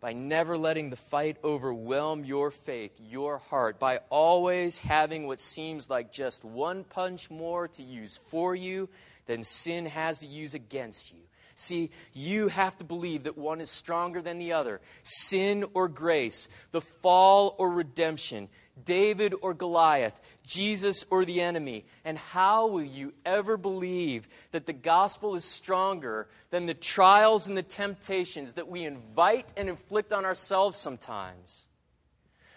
by 0.01 0.13
never 0.13 0.59
letting 0.59 0.91
the 0.91 0.97
fight 0.97 1.39
overwhelm 1.43 2.25
your 2.25 2.51
faith, 2.51 2.93
your 3.01 3.39
heart, 3.39 3.79
by 3.79 4.01
always 4.11 4.79
having 4.79 5.27
what 5.27 5.41
seems 5.41 5.89
like 5.89 6.13
just 6.13 6.45
one 6.45 6.85
punch 6.85 7.31
more 7.31 7.69
to 7.69 7.83
use 7.83 8.19
for 8.29 8.55
you 8.55 8.89
than 9.27 9.43
sin 9.43 9.87
has 9.87 10.21
to 10.21 10.27
use 10.27 10.55
against 10.55 11.11
you. 11.11 11.24
See, 11.57 11.91
you 12.13 12.49
have 12.49 12.77
to 12.79 12.85
believe 12.85 13.25
that 13.25 13.39
one 13.39 13.61
is 13.61 13.71
stronger 13.71 14.21
than 14.21 14.39
the 14.39 14.53
other 14.53 14.81
sin 15.03 15.65
or 15.75 15.89
grace, 15.89 16.49
the 16.73 16.81
fall 16.81 17.55
or 17.59 17.71
redemption, 17.71 18.49
David 18.85 19.35
or 19.41 19.55
Goliath, 19.55 20.21
Jesus 20.45 21.05
or 21.11 21.25
the 21.25 21.41
enemy? 21.41 21.85
And 22.05 22.19
how 22.19 22.67
will 22.67 22.85
you 22.85 23.13
ever 23.25 23.57
believe 23.57 24.29
that 24.51 24.67
the 24.67 24.73
gospel 24.73 25.35
is 25.37 25.45
stronger 25.45 26.29
than 26.51 26.67
the 26.67 26.75
trials 26.75 27.47
and 27.49 27.57
the 27.57 27.63
temptations 27.63 28.55
that 28.55 28.69
we 28.69 28.85
invite 28.85 29.53
and 29.57 29.69
inflict 29.69 30.13
on 30.13 30.25
ourselves 30.25 30.77
sometimes? 30.77 31.69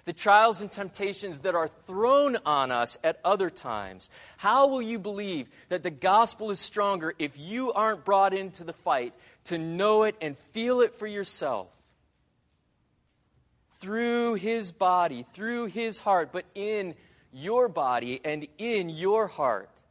The 0.07 0.13
trials 0.13 0.61
and 0.61 0.71
temptations 0.71 1.39
that 1.39 1.53
are 1.53 1.67
thrown 1.67 2.37
on 2.45 2.71
us 2.71 2.97
at 3.03 3.19
other 3.25 3.49
times. 3.49 4.09
How 4.37 4.67
will 4.67 4.81
you 4.81 4.99
believe 4.99 5.49
that 5.67 5.83
the 5.83 5.91
gospel 5.91 6.49
is 6.49 6.61
stronger 6.61 7.13
if 7.19 7.37
you 7.37 7.73
aren't 7.73 8.05
brought 8.05 8.33
into 8.33 8.63
the 8.63 8.71
fight 8.71 9.13
to 9.45 9.57
know 9.57 10.03
it 10.03 10.15
and 10.21 10.37
feel 10.37 10.79
it 10.79 10.95
for 10.95 11.07
yourself? 11.07 11.67
Through 13.79 14.35
his 14.35 14.71
body, 14.71 15.25
through 15.33 15.65
his 15.65 15.99
heart, 15.99 16.29
but 16.31 16.45
in 16.55 16.95
your 17.33 17.67
body 17.67 18.21
and 18.23 18.47
in 18.57 18.89
your 18.89 19.27
heart, 19.27 19.83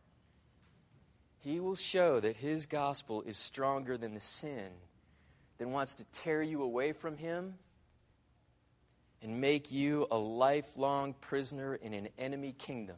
He 1.39 1.61
will 1.61 1.77
show 1.77 2.21
that 2.21 2.37
His 2.37 2.67
gospel 2.67 3.23
is 3.23 3.37
stronger 3.37 3.97
than 3.97 4.15
the 4.15 4.21
sin 4.21 4.71
that 5.59 5.69
wants 5.69 5.95
to 5.95 6.05
tear 6.07 6.43
you 6.43 6.63
away 6.63 6.93
from 6.93 7.17
Him 7.19 7.55
and 9.23 9.41
make 9.41 9.73
you 9.73 10.07
a 10.11 10.17
lifelong 10.17 11.15
prisoner 11.21 11.77
in 11.77 11.95
an 11.95 12.09
enemy 12.19 12.55
kingdom. 12.59 12.97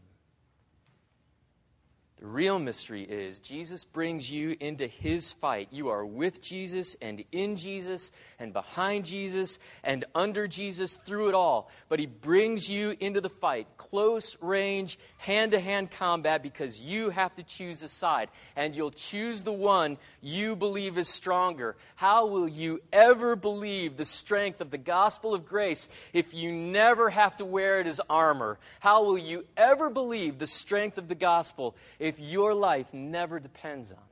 The 2.21 2.27
real 2.27 2.59
mystery 2.59 3.05
is 3.05 3.39
Jesus 3.39 3.85
brings 3.85 4.29
you 4.29 4.57
into 4.59 4.89
his 4.89 5.31
fight. 5.31 5.69
You 5.71 5.91
are 5.91 6.05
with 6.05 6.43
Jesus 6.43 6.97
and 7.01 7.23
in 7.31 7.55
Jesus 7.55 8.11
and 8.41 8.53
behind 8.53 9.07
Jesus 9.07 9.61
and 9.85 10.05
under 10.17 10.49
Jesus 10.49 10.97
through 10.97 11.29
it 11.29 11.35
all. 11.37 11.71
But 11.89 12.01
he 12.01 12.07
brings 12.07 12.69
you 12.69 12.97
into 12.99 13.21
the 13.21 13.31
fight, 13.31 13.69
close 13.77 14.37
range, 14.41 14.99
hand 15.19 15.53
to 15.53 15.61
hand 15.61 15.93
combat, 15.93 16.43
because 16.43 16.81
you 16.81 17.11
have 17.11 17.37
to 17.37 17.45
choose 17.45 17.85
a 17.85 17.89
side. 17.89 18.31
And 18.57 18.75
you'll 18.75 18.91
choose 18.91 19.45
the 19.45 19.53
one 19.53 19.97
you 20.21 20.57
believe 20.57 20.99
is 20.99 21.09
stronger. 21.09 21.77
How 21.95 22.27
will 22.27 22.49
you 22.49 22.81
ever 22.93 23.37
believe 23.37 23.97
the 23.97 24.05
strength 24.05 24.61
of 24.61 24.73
the 24.73 24.79
gospel 24.79 25.35
of 25.35 25.47
grace 25.47 25.89
if 26.13 26.35
you 26.35 26.51
never 26.51 27.11
have 27.11 27.37
to 27.37 27.45
wear 27.45 27.79
it 27.79 27.87
as 27.87 28.01
armor? 28.11 28.59
How 28.81 29.05
will 29.05 29.19
you 29.19 29.45
ever 29.57 29.89
believe 29.89 30.39
the 30.39 30.49
strength 30.49 30.99
of 30.99 31.07
the 31.07 31.15
gospel 31.15 31.77
if 32.09 32.19
your 32.19 32.55
life 32.55 32.93
never 32.93 33.39
depends 33.39 33.91
on 33.91 33.99
it. 33.99 34.03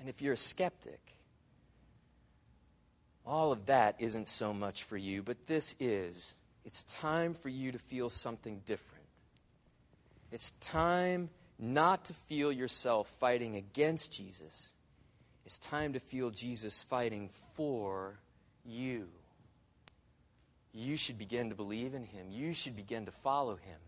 And 0.00 0.08
if 0.08 0.20
you're 0.20 0.32
a 0.32 0.36
skeptic, 0.36 1.00
all 3.24 3.52
of 3.52 3.66
that 3.66 3.94
isn't 4.00 4.26
so 4.26 4.52
much 4.52 4.82
for 4.82 4.96
you, 4.96 5.22
but 5.22 5.46
this 5.46 5.76
is. 5.78 6.34
It's 6.64 6.82
time 6.84 7.34
for 7.34 7.48
you 7.48 7.70
to 7.70 7.78
feel 7.78 8.08
something 8.10 8.62
different. 8.66 9.04
It's 10.32 10.52
time 10.52 11.28
not 11.58 12.06
to 12.06 12.14
feel 12.14 12.50
yourself 12.50 13.08
fighting 13.20 13.56
against 13.56 14.12
Jesus. 14.12 14.74
It's 15.44 15.58
time 15.58 15.92
to 15.92 16.00
feel 16.00 16.30
Jesus 16.30 16.82
fighting 16.82 17.30
for 17.54 18.18
you. 18.64 19.08
You 20.72 20.96
should 20.96 21.18
begin 21.18 21.50
to 21.50 21.54
believe 21.54 21.94
in 21.94 22.04
him. 22.04 22.30
You 22.30 22.54
should 22.54 22.76
begin 22.76 23.04
to 23.04 23.12
follow 23.12 23.56
him, 23.56 23.78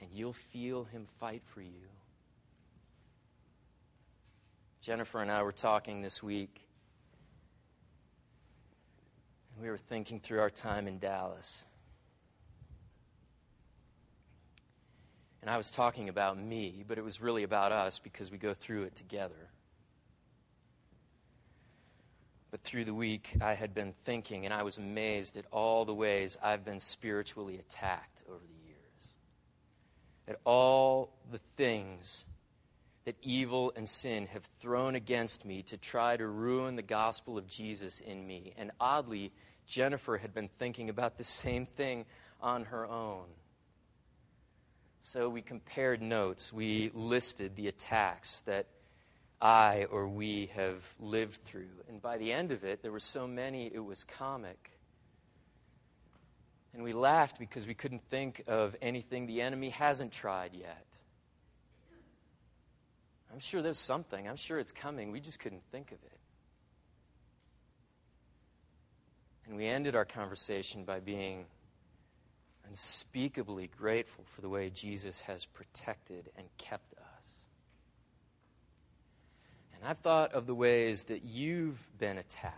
and 0.00 0.10
you'll 0.12 0.32
feel 0.32 0.84
him 0.84 1.06
fight 1.18 1.42
for 1.44 1.60
you. 1.60 1.88
Jennifer 4.80 5.20
and 5.20 5.30
I 5.30 5.42
were 5.42 5.52
talking 5.52 6.00
this 6.00 6.22
week. 6.22 6.66
And 9.54 9.62
we 9.62 9.68
were 9.68 9.76
thinking 9.76 10.20
through 10.20 10.40
our 10.40 10.48
time 10.48 10.88
in 10.88 10.98
Dallas. 10.98 11.66
And 15.42 15.50
I 15.50 15.58
was 15.58 15.70
talking 15.70 16.08
about 16.08 16.38
me, 16.38 16.84
but 16.86 16.96
it 16.96 17.04
was 17.04 17.20
really 17.20 17.42
about 17.42 17.72
us 17.72 17.98
because 17.98 18.30
we 18.30 18.38
go 18.38 18.54
through 18.54 18.84
it 18.84 18.96
together. 18.96 19.49
But 22.50 22.62
through 22.62 22.84
the 22.84 22.94
week, 22.94 23.30
I 23.40 23.54
had 23.54 23.74
been 23.74 23.94
thinking, 24.04 24.44
and 24.44 24.52
I 24.52 24.64
was 24.64 24.76
amazed 24.76 25.36
at 25.36 25.44
all 25.52 25.84
the 25.84 25.94
ways 25.94 26.36
I've 26.42 26.64
been 26.64 26.80
spiritually 26.80 27.58
attacked 27.58 28.22
over 28.28 28.44
the 28.44 28.68
years. 28.68 29.12
At 30.26 30.40
all 30.44 31.16
the 31.30 31.40
things 31.56 32.26
that 33.04 33.16
evil 33.22 33.72
and 33.76 33.88
sin 33.88 34.26
have 34.26 34.44
thrown 34.60 34.94
against 34.94 35.44
me 35.44 35.62
to 35.62 35.76
try 35.76 36.16
to 36.16 36.26
ruin 36.26 36.76
the 36.76 36.82
gospel 36.82 37.38
of 37.38 37.46
Jesus 37.46 38.00
in 38.00 38.26
me. 38.26 38.52
And 38.56 38.72
oddly, 38.80 39.32
Jennifer 39.66 40.18
had 40.18 40.34
been 40.34 40.50
thinking 40.58 40.90
about 40.90 41.18
the 41.18 41.24
same 41.24 41.66
thing 41.66 42.04
on 42.40 42.64
her 42.66 42.86
own. 42.86 43.26
So 45.00 45.28
we 45.28 45.40
compared 45.40 46.02
notes. 46.02 46.52
We 46.52 46.90
listed 46.94 47.56
the 47.56 47.68
attacks 47.68 48.40
that 48.42 48.66
I 49.40 49.86
or 49.90 50.06
we 50.06 50.50
have 50.54 50.94
lived 50.98 51.44
through. 51.44 51.70
And 51.88 52.02
by 52.02 52.18
the 52.18 52.32
end 52.32 52.52
of 52.52 52.64
it, 52.64 52.82
there 52.82 52.92
were 52.92 53.00
so 53.00 53.26
many, 53.26 53.70
it 53.72 53.84
was 53.84 54.04
comic. 54.04 54.70
And 56.74 56.82
we 56.82 56.92
laughed 56.92 57.38
because 57.38 57.66
we 57.66 57.74
couldn't 57.74 58.02
think 58.10 58.44
of 58.46 58.76
anything 58.80 59.26
the 59.26 59.40
enemy 59.42 59.70
hasn't 59.70 60.12
tried 60.12 60.54
yet. 60.54 60.86
I'm 63.32 63.40
sure 63.40 63.62
there's 63.62 63.78
something. 63.78 64.28
I'm 64.28 64.36
sure 64.36 64.58
it's 64.58 64.72
coming. 64.72 65.12
We 65.12 65.20
just 65.20 65.38
couldn't 65.38 65.62
think 65.70 65.92
of 65.92 65.98
it. 66.02 66.18
And 69.46 69.56
we 69.56 69.66
ended 69.66 69.96
our 69.96 70.04
conversation 70.04 70.84
by 70.84 71.00
being 71.00 71.46
unspeakably 72.68 73.68
grateful 73.76 74.24
for 74.28 74.42
the 74.42 74.48
way 74.48 74.70
Jesus 74.70 75.20
has 75.20 75.44
protected 75.44 76.30
and 76.36 76.46
kept 76.56 76.94
us. 76.94 77.09
And 79.80 79.88
I've 79.88 79.98
thought 79.98 80.34
of 80.34 80.46
the 80.46 80.54
ways 80.54 81.04
that 81.04 81.24
you've 81.24 81.88
been 81.98 82.18
attacked. 82.18 82.56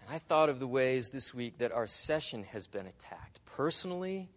And 0.00 0.14
I 0.14 0.18
thought 0.18 0.48
of 0.48 0.60
the 0.60 0.66
ways 0.66 1.08
this 1.08 1.34
week 1.34 1.58
that 1.58 1.72
our 1.72 1.88
session 1.88 2.44
has 2.44 2.68
been 2.68 2.86
attacked 2.86 3.40
personally, 3.44 4.28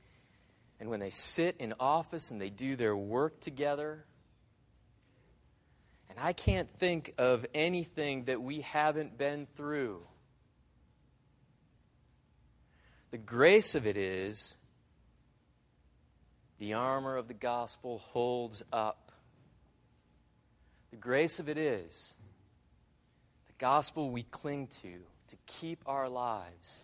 and 0.79 0.89
when 0.89 0.99
they 0.99 1.11
sit 1.11 1.55
in 1.59 1.75
office 1.79 2.31
and 2.31 2.41
they 2.41 2.49
do 2.49 2.75
their 2.75 2.97
work 2.97 3.39
together. 3.39 4.03
And 6.09 6.17
I 6.19 6.33
can't 6.33 6.69
think 6.69 7.13
of 7.17 7.45
anything 7.53 8.25
that 8.25 8.41
we 8.41 8.61
haven't 8.61 9.17
been 9.17 9.47
through. 9.55 10.01
The 13.11 13.17
grace 13.19 13.75
of 13.75 13.85
it 13.85 13.95
is 13.95 14.57
the 16.57 16.73
armor 16.73 17.15
of 17.15 17.27
the 17.27 17.33
gospel 17.35 17.99
holds 17.99 18.63
up. 18.73 19.02
The 20.93 20.99
grace 20.99 21.39
of 21.39 21.49
it 21.49 21.57
is 21.57 22.13
the 23.47 23.53
gospel 23.57 24.11
we 24.11 24.21
cling 24.21 24.67
to 24.83 24.89
to 25.29 25.35
keep 25.47 25.81
our 25.87 26.07
lives. 26.07 26.83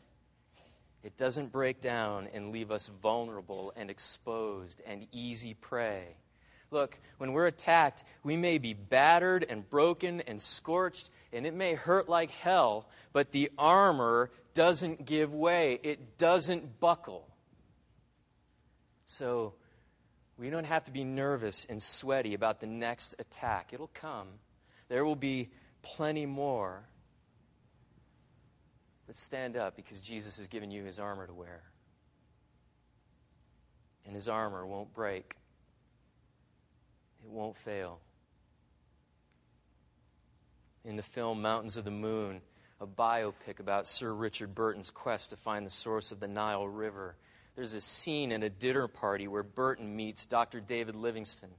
It 1.03 1.15
doesn't 1.15 1.51
break 1.51 1.79
down 1.79 2.27
and 2.33 2.51
leave 2.51 2.71
us 2.71 2.87
vulnerable 3.03 3.71
and 3.75 3.91
exposed 3.91 4.81
and 4.87 5.05
easy 5.11 5.53
prey. 5.53 6.15
Look, 6.71 6.97
when 7.19 7.33
we're 7.33 7.45
attacked, 7.45 8.03
we 8.23 8.35
may 8.35 8.57
be 8.57 8.73
battered 8.73 9.45
and 9.47 9.69
broken 9.69 10.21
and 10.21 10.41
scorched, 10.41 11.11
and 11.31 11.45
it 11.45 11.53
may 11.53 11.75
hurt 11.75 12.09
like 12.09 12.31
hell, 12.31 12.87
but 13.13 13.31
the 13.31 13.51
armor 13.59 14.31
doesn't 14.55 15.05
give 15.05 15.35
way, 15.35 15.79
it 15.83 16.17
doesn't 16.17 16.79
buckle. 16.79 17.27
So 19.05 19.53
we 20.39 20.49
don't 20.49 20.65
have 20.65 20.85
to 20.85 20.91
be 20.91 21.03
nervous 21.03 21.65
and 21.69 21.83
sweaty 21.83 22.33
about 22.33 22.61
the 22.61 22.67
next 22.67 23.13
attack. 23.19 23.71
It'll 23.73 23.91
come, 23.93 24.27
there 24.87 25.03
will 25.03 25.15
be 25.15 25.49
plenty 25.81 26.25
more. 26.25 26.83
But 29.05 29.15
stand 29.15 29.57
up 29.57 29.75
because 29.75 29.99
Jesus 29.99 30.37
has 30.37 30.47
given 30.47 30.71
you 30.71 30.83
his 30.83 30.99
armor 30.99 31.25
to 31.25 31.33
wear. 31.33 31.63
And 34.05 34.13
his 34.13 34.27
armor 34.27 34.65
won't 34.65 34.93
break, 34.93 35.35
it 37.23 37.29
won't 37.29 37.57
fail. 37.57 37.99
In 40.85 40.95
the 40.95 41.03
film 41.03 41.41
Mountains 41.41 41.75
of 41.75 41.83
the 41.83 41.91
Moon, 41.91 42.39
a 42.79 42.87
biopic 42.87 43.59
about 43.59 43.85
Sir 43.85 44.13
Richard 44.13 44.55
Burton's 44.55 44.89
quest 44.89 45.31
to 45.31 45.35
find 45.35 45.65
the 45.65 45.69
source 45.69 46.11
of 46.11 46.21
the 46.21 46.27
Nile 46.27 46.67
River. 46.67 47.15
There's 47.59 47.73
a 47.73 47.81
scene 47.81 48.31
in 48.31 48.41
a 48.41 48.49
dinner 48.49 48.87
party 48.87 49.27
where 49.27 49.43
Burton 49.43 49.93
meets 49.93 50.25
Dr. 50.25 50.61
David 50.61 50.95
Livingstone, 50.95 51.49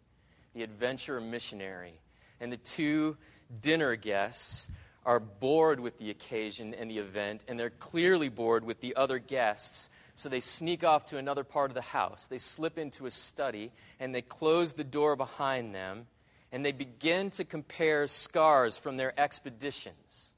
the 0.54 0.62
adventure 0.62 1.20
missionary. 1.20 2.00
And 2.40 2.50
the 2.50 2.56
two 2.56 3.18
dinner 3.60 3.96
guests 3.96 4.68
are 5.04 5.20
bored 5.20 5.78
with 5.78 5.98
the 5.98 6.08
occasion 6.08 6.72
and 6.72 6.90
the 6.90 6.96
event, 6.96 7.44
and 7.48 7.60
they're 7.60 7.68
clearly 7.68 8.30
bored 8.30 8.64
with 8.64 8.80
the 8.80 8.96
other 8.96 9.18
guests. 9.18 9.90
So 10.14 10.30
they 10.30 10.40
sneak 10.40 10.84
off 10.84 11.04
to 11.04 11.18
another 11.18 11.44
part 11.44 11.70
of 11.70 11.74
the 11.74 11.82
house. 11.82 12.26
They 12.26 12.38
slip 12.38 12.78
into 12.78 13.04
a 13.04 13.10
study, 13.10 13.70
and 13.98 14.14
they 14.14 14.22
close 14.22 14.72
the 14.72 14.84
door 14.84 15.16
behind 15.16 15.74
them, 15.74 16.06
and 16.50 16.64
they 16.64 16.72
begin 16.72 17.28
to 17.32 17.44
compare 17.44 18.06
scars 18.06 18.78
from 18.78 18.96
their 18.96 19.12
expeditions 19.20 20.32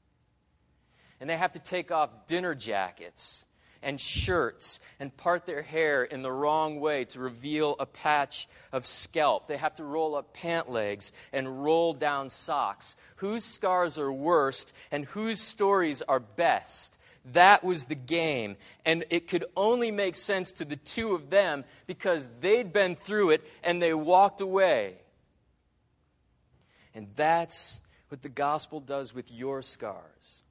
and 1.21 1.29
they 1.29 1.37
have 1.37 1.53
to 1.53 1.59
take 1.59 1.89
off 1.89 2.27
dinner 2.27 2.53
jackets 2.53 3.45
and 3.83 3.99
shirts 3.99 4.79
and 4.99 5.15
part 5.15 5.45
their 5.45 5.61
hair 5.61 6.03
in 6.03 6.21
the 6.21 6.31
wrong 6.31 6.79
way 6.79 7.05
to 7.05 7.19
reveal 7.19 7.75
a 7.79 7.85
patch 7.85 8.47
of 8.71 8.85
scalp. 8.85 9.47
They 9.47 9.57
have 9.57 9.75
to 9.75 9.83
roll 9.83 10.15
up 10.15 10.33
pant 10.33 10.69
legs 10.69 11.11
and 11.31 11.63
roll 11.63 11.93
down 11.93 12.29
socks. 12.29 12.95
Whose 13.17 13.45
scars 13.45 13.97
are 13.97 14.11
worst 14.11 14.73
and 14.91 15.05
whose 15.05 15.39
stories 15.39 16.01
are 16.01 16.19
best? 16.19 16.97
That 17.31 17.63
was 17.63 17.85
the 17.85 17.95
game. 17.95 18.57
And 18.85 19.05
it 19.09 19.27
could 19.27 19.45
only 19.55 19.91
make 19.91 20.15
sense 20.15 20.51
to 20.53 20.65
the 20.65 20.75
two 20.75 21.13
of 21.13 21.29
them 21.29 21.63
because 21.87 22.27
they'd 22.41 22.73
been 22.73 22.95
through 22.95 23.31
it 23.31 23.43
and 23.63 23.81
they 23.81 23.93
walked 23.93 24.41
away. 24.41 24.95
And 26.95 27.07
that's 27.15 27.81
what 28.09 28.21
the 28.21 28.29
gospel 28.29 28.79
does 28.79 29.13
with 29.13 29.31
your 29.31 29.61
scars. 29.61 30.43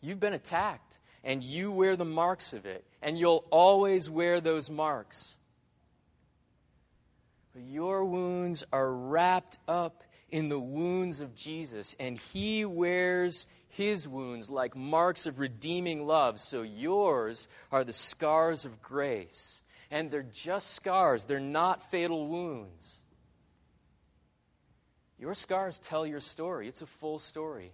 You've 0.00 0.20
been 0.20 0.34
attacked, 0.34 0.97
and 1.24 1.42
you 1.42 1.70
wear 1.70 1.96
the 1.96 2.04
marks 2.04 2.52
of 2.52 2.66
it, 2.66 2.84
and 3.02 3.18
you'll 3.18 3.44
always 3.50 4.08
wear 4.08 4.40
those 4.40 4.70
marks. 4.70 5.38
But 7.54 7.62
your 7.62 8.04
wounds 8.04 8.64
are 8.72 8.92
wrapped 8.92 9.58
up 9.66 10.04
in 10.30 10.48
the 10.48 10.60
wounds 10.60 11.20
of 11.20 11.34
Jesus, 11.34 11.96
and 11.98 12.18
He 12.18 12.64
wears 12.64 13.46
His 13.68 14.06
wounds 14.06 14.50
like 14.50 14.76
marks 14.76 15.26
of 15.26 15.38
redeeming 15.38 16.06
love. 16.06 16.38
So 16.40 16.62
yours 16.62 17.48
are 17.72 17.84
the 17.84 17.92
scars 17.92 18.64
of 18.64 18.82
grace. 18.82 19.62
And 19.90 20.10
they're 20.10 20.22
just 20.22 20.74
scars, 20.74 21.24
they're 21.24 21.40
not 21.40 21.90
fatal 21.90 22.28
wounds. 22.28 22.98
Your 25.18 25.34
scars 25.34 25.78
tell 25.78 26.06
your 26.06 26.20
story, 26.20 26.68
it's 26.68 26.82
a 26.82 26.86
full 26.86 27.18
story. 27.18 27.72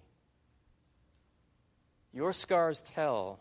Your 2.14 2.32
scars 2.32 2.80
tell 2.80 3.40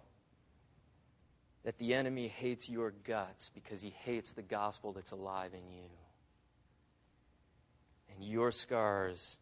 that 1.63 1.77
the 1.77 1.93
enemy 1.93 2.27
hates 2.27 2.67
your 2.67 2.89
guts 2.89 3.51
because 3.53 3.83
he 3.83 3.91
hates 3.91 4.33
the 4.33 4.41
gospel 4.41 4.91
that's 4.93 5.11
alive 5.11 5.51
in 5.53 5.71
you. 5.71 5.83
And 8.09 8.23
your 8.23 8.51
scars 8.51 9.37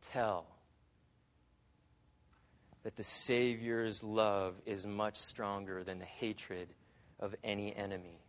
tell 0.00 0.46
that 2.84 2.96
the 2.96 3.04
Savior's 3.04 4.02
love 4.02 4.54
is 4.64 4.86
much 4.86 5.16
stronger 5.16 5.84
than 5.84 5.98
the 5.98 6.06
hatred 6.06 6.68
of 7.18 7.34
any 7.44 7.76
enemy. 7.76 8.22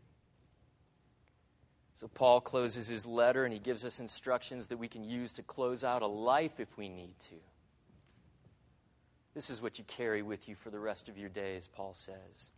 So, 1.93 2.09
Paul 2.09 2.41
closes 2.41 2.88
his 2.88 3.05
letter 3.05 3.45
and 3.45 3.53
he 3.53 3.59
gives 3.59 3.86
us 3.86 4.01
instructions 4.01 4.67
that 4.67 4.78
we 4.78 4.89
can 4.89 5.05
use 5.05 5.32
to 5.34 5.43
close 5.43 5.86
out 5.86 6.01
a 6.01 6.07
life 6.07 6.59
if 6.59 6.78
we 6.78 6.89
need 6.89 7.17
to. 7.19 7.36
This 9.34 9.50
is 9.50 9.62
what 9.62 9.78
you 9.78 9.86
carry 9.86 10.22
with 10.22 10.50
you 10.50 10.56
for 10.56 10.70
the 10.70 10.80
rest 10.80 11.08
of 11.08 11.18
your 11.18 11.30
days, 11.30 11.68
Paul 11.68 11.94
says. 11.94 12.50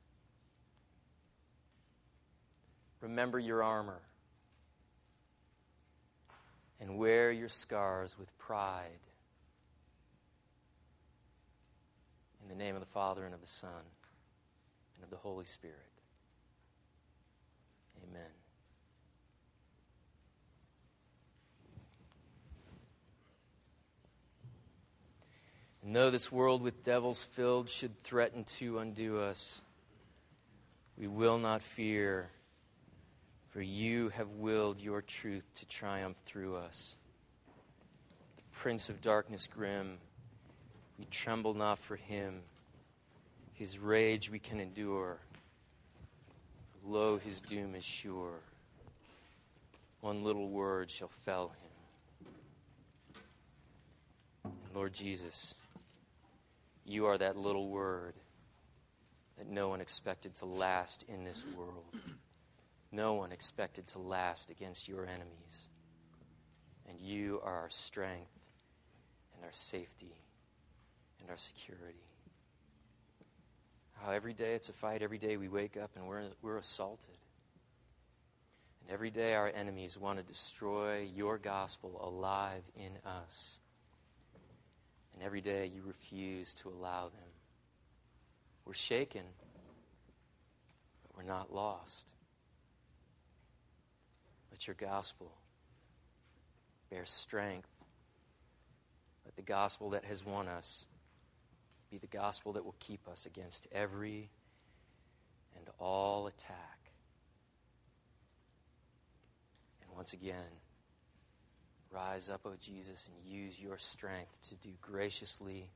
Remember 3.01 3.37
your 3.37 3.61
armor 3.61 4.01
and 6.79 6.97
wear 6.97 7.31
your 7.31 7.49
scars 7.49 8.17
with 8.17 8.35
pride. 8.37 8.99
In 12.41 12.49
the 12.49 12.55
name 12.55 12.75
of 12.75 12.81
the 12.81 12.87
Father, 12.87 13.25
and 13.25 13.33
of 13.33 13.39
the 13.39 13.47
Son, 13.47 13.69
and 14.95 15.03
of 15.03 15.09
the 15.09 15.15
Holy 15.15 15.45
Spirit. 15.45 15.77
Amen. 18.09 18.42
And 25.83 25.93
though 25.95 26.09
this 26.09 26.31
world 26.31 26.61
with 26.61 26.83
devils 26.83 27.23
filled 27.23 27.69
should 27.69 28.01
threaten 28.03 28.45
to 28.45 28.79
undo 28.79 29.19
us, 29.19 29.61
we 30.97 31.07
will 31.07 31.37
not 31.37 31.61
fear, 31.61 32.29
for 33.49 33.61
you 33.61 34.09
have 34.09 34.29
willed 34.29 34.79
your 34.79 35.01
truth 35.01 35.45
to 35.55 35.65
triumph 35.67 36.15
through 36.25 36.55
us. 36.55 36.95
The 38.37 38.43
Prince 38.53 38.87
of 38.87 39.01
darkness 39.01 39.45
grim, 39.45 39.97
we 40.97 41.05
tremble 41.05 41.53
not 41.53 41.79
for 41.79 41.97
him. 41.97 42.43
His 43.53 43.77
rage 43.77 44.29
we 44.29 44.39
can 44.39 44.61
endure. 44.61 45.17
Lo, 46.85 47.17
his 47.17 47.41
doom 47.41 47.75
is 47.75 47.83
sure. 47.83 48.39
One 49.99 50.23
little 50.23 50.49
word 50.49 50.89
shall 50.89 51.09
fell 51.09 51.49
him. 51.49 51.57
Lord 54.73 54.93
Jesus, 54.93 55.55
you 56.85 57.05
are 57.05 57.17
that 57.17 57.37
little 57.37 57.69
word 57.69 58.15
that 59.37 59.47
no 59.47 59.69
one 59.69 59.81
expected 59.81 60.35
to 60.35 60.45
last 60.45 61.05
in 61.07 61.23
this 61.23 61.43
world. 61.57 61.95
No 62.91 63.15
one 63.15 63.31
expected 63.31 63.87
to 63.87 63.99
last 63.99 64.51
against 64.51 64.87
your 64.87 65.05
enemies. 65.05 65.67
And 66.87 66.99
you 66.99 67.41
are 67.43 67.61
our 67.61 67.69
strength 67.69 68.39
and 69.35 69.43
our 69.43 69.53
safety 69.53 70.15
and 71.19 71.29
our 71.31 71.37
security. 71.37 72.05
How 73.93 74.11
every 74.11 74.33
day 74.33 74.53
it's 74.53 74.69
a 74.69 74.73
fight, 74.73 75.01
every 75.01 75.17
day 75.17 75.37
we 75.37 75.47
wake 75.47 75.77
up 75.77 75.91
and 75.95 76.07
we're, 76.07 76.23
we're 76.41 76.57
assaulted. 76.57 77.17
And 78.81 78.93
every 78.93 79.09
day 79.09 79.33
our 79.33 79.47
enemies 79.47 79.97
want 79.97 80.19
to 80.19 80.23
destroy 80.23 81.07
your 81.15 81.37
gospel 81.37 81.99
alive 82.03 82.63
in 82.75 82.91
us. 83.09 83.59
And 85.13 85.23
every 85.23 85.41
day 85.41 85.71
you 85.73 85.81
refuse 85.85 86.53
to 86.55 86.69
allow 86.69 87.03
them. 87.03 87.29
We're 88.65 88.73
shaken, 88.73 89.23
but 91.03 91.15
we're 91.15 91.29
not 91.29 91.53
lost. 91.53 92.11
Let 94.51 94.67
your 94.67 94.75
gospel 94.75 95.33
bear 96.89 97.05
strength. 97.05 97.69
Let 99.25 99.35
the 99.35 99.41
gospel 99.41 99.89
that 99.91 100.05
has 100.05 100.25
won 100.25 100.47
us 100.47 100.85
be 101.91 101.97
the 101.97 102.07
gospel 102.07 102.53
that 102.53 102.65
will 102.65 102.75
keep 102.79 103.07
us 103.07 103.25
against 103.25 103.67
every 103.71 104.29
and 105.55 105.69
all 105.79 106.27
attack. 106.27 106.91
And 109.81 109.95
once 109.95 110.13
again, 110.13 110.62
rise 111.93 112.29
up, 112.29 112.41
O 112.45 112.53
Jesus, 112.59 113.07
and 113.07 113.31
use 113.31 113.59
your 113.59 113.77
strength 113.77 114.41
to 114.49 114.55
do 114.55 114.69
graciously, 114.81 115.69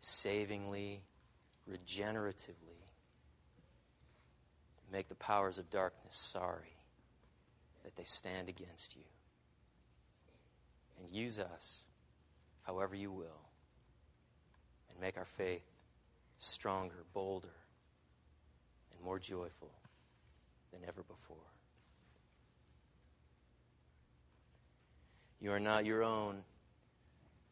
savingly, 0.00 1.00
regeneratively. 1.70 2.82
Make 4.92 5.08
the 5.08 5.14
powers 5.14 5.58
of 5.58 5.70
darkness 5.70 6.16
sorry 6.16 6.76
that 7.84 7.96
they 7.96 8.04
stand 8.04 8.48
against 8.48 8.94
you. 8.94 9.02
And 10.98 11.10
use 11.10 11.38
us 11.38 11.86
however 12.62 12.94
you 12.94 13.10
will 13.10 13.48
and 14.90 15.00
make 15.00 15.16
our 15.16 15.24
faith 15.24 15.64
stronger, 16.38 17.04
bolder, 17.14 17.54
and 18.92 19.02
more 19.02 19.18
joyful 19.18 19.72
than 20.72 20.82
ever 20.86 21.02
before. 21.02 21.38
You 25.42 25.50
are 25.50 25.60
not 25.60 25.84
your 25.84 26.04
own. 26.04 26.44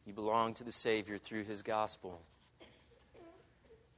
You 0.05 0.13
belong 0.13 0.53
to 0.55 0.63
the 0.63 0.71
Savior 0.71 1.17
through 1.17 1.43
his 1.43 1.61
gospel. 1.61 2.21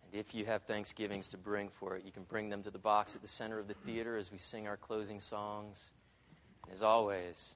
And 0.03 0.19
if 0.19 0.33
you 0.33 0.45
have 0.45 0.63
thanksgivings 0.63 1.29
to 1.29 1.37
bring 1.37 1.69
for 1.69 1.95
it, 1.95 2.03
you 2.03 2.11
can 2.11 2.23
bring 2.23 2.49
them 2.49 2.63
to 2.63 2.71
the 2.71 2.79
box 2.79 3.15
at 3.15 3.21
the 3.21 3.27
center 3.27 3.59
of 3.59 3.67
the 3.67 3.75
theater 3.75 4.17
as 4.17 4.31
we 4.31 4.39
sing 4.39 4.67
our 4.67 4.77
closing 4.77 5.19
songs. 5.19 5.93
As 6.71 6.81
always, 6.81 7.55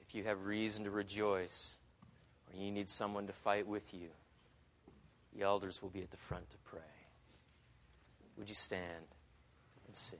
if 0.00 0.12
you 0.12 0.24
have 0.24 0.44
reason 0.44 0.82
to 0.84 0.90
rejoice 0.90 1.78
or 2.50 2.60
you 2.60 2.72
need 2.72 2.88
someone 2.88 3.28
to 3.28 3.32
fight 3.32 3.68
with 3.68 3.94
you, 3.94 4.08
the 5.36 5.44
elders 5.44 5.80
will 5.80 5.90
be 5.90 6.02
at 6.02 6.10
the 6.10 6.16
front 6.16 6.50
to 6.50 6.56
pray. 6.64 6.80
Would 8.36 8.48
you 8.48 8.56
stand 8.56 9.06
and 9.86 9.94
sing? 9.94 10.16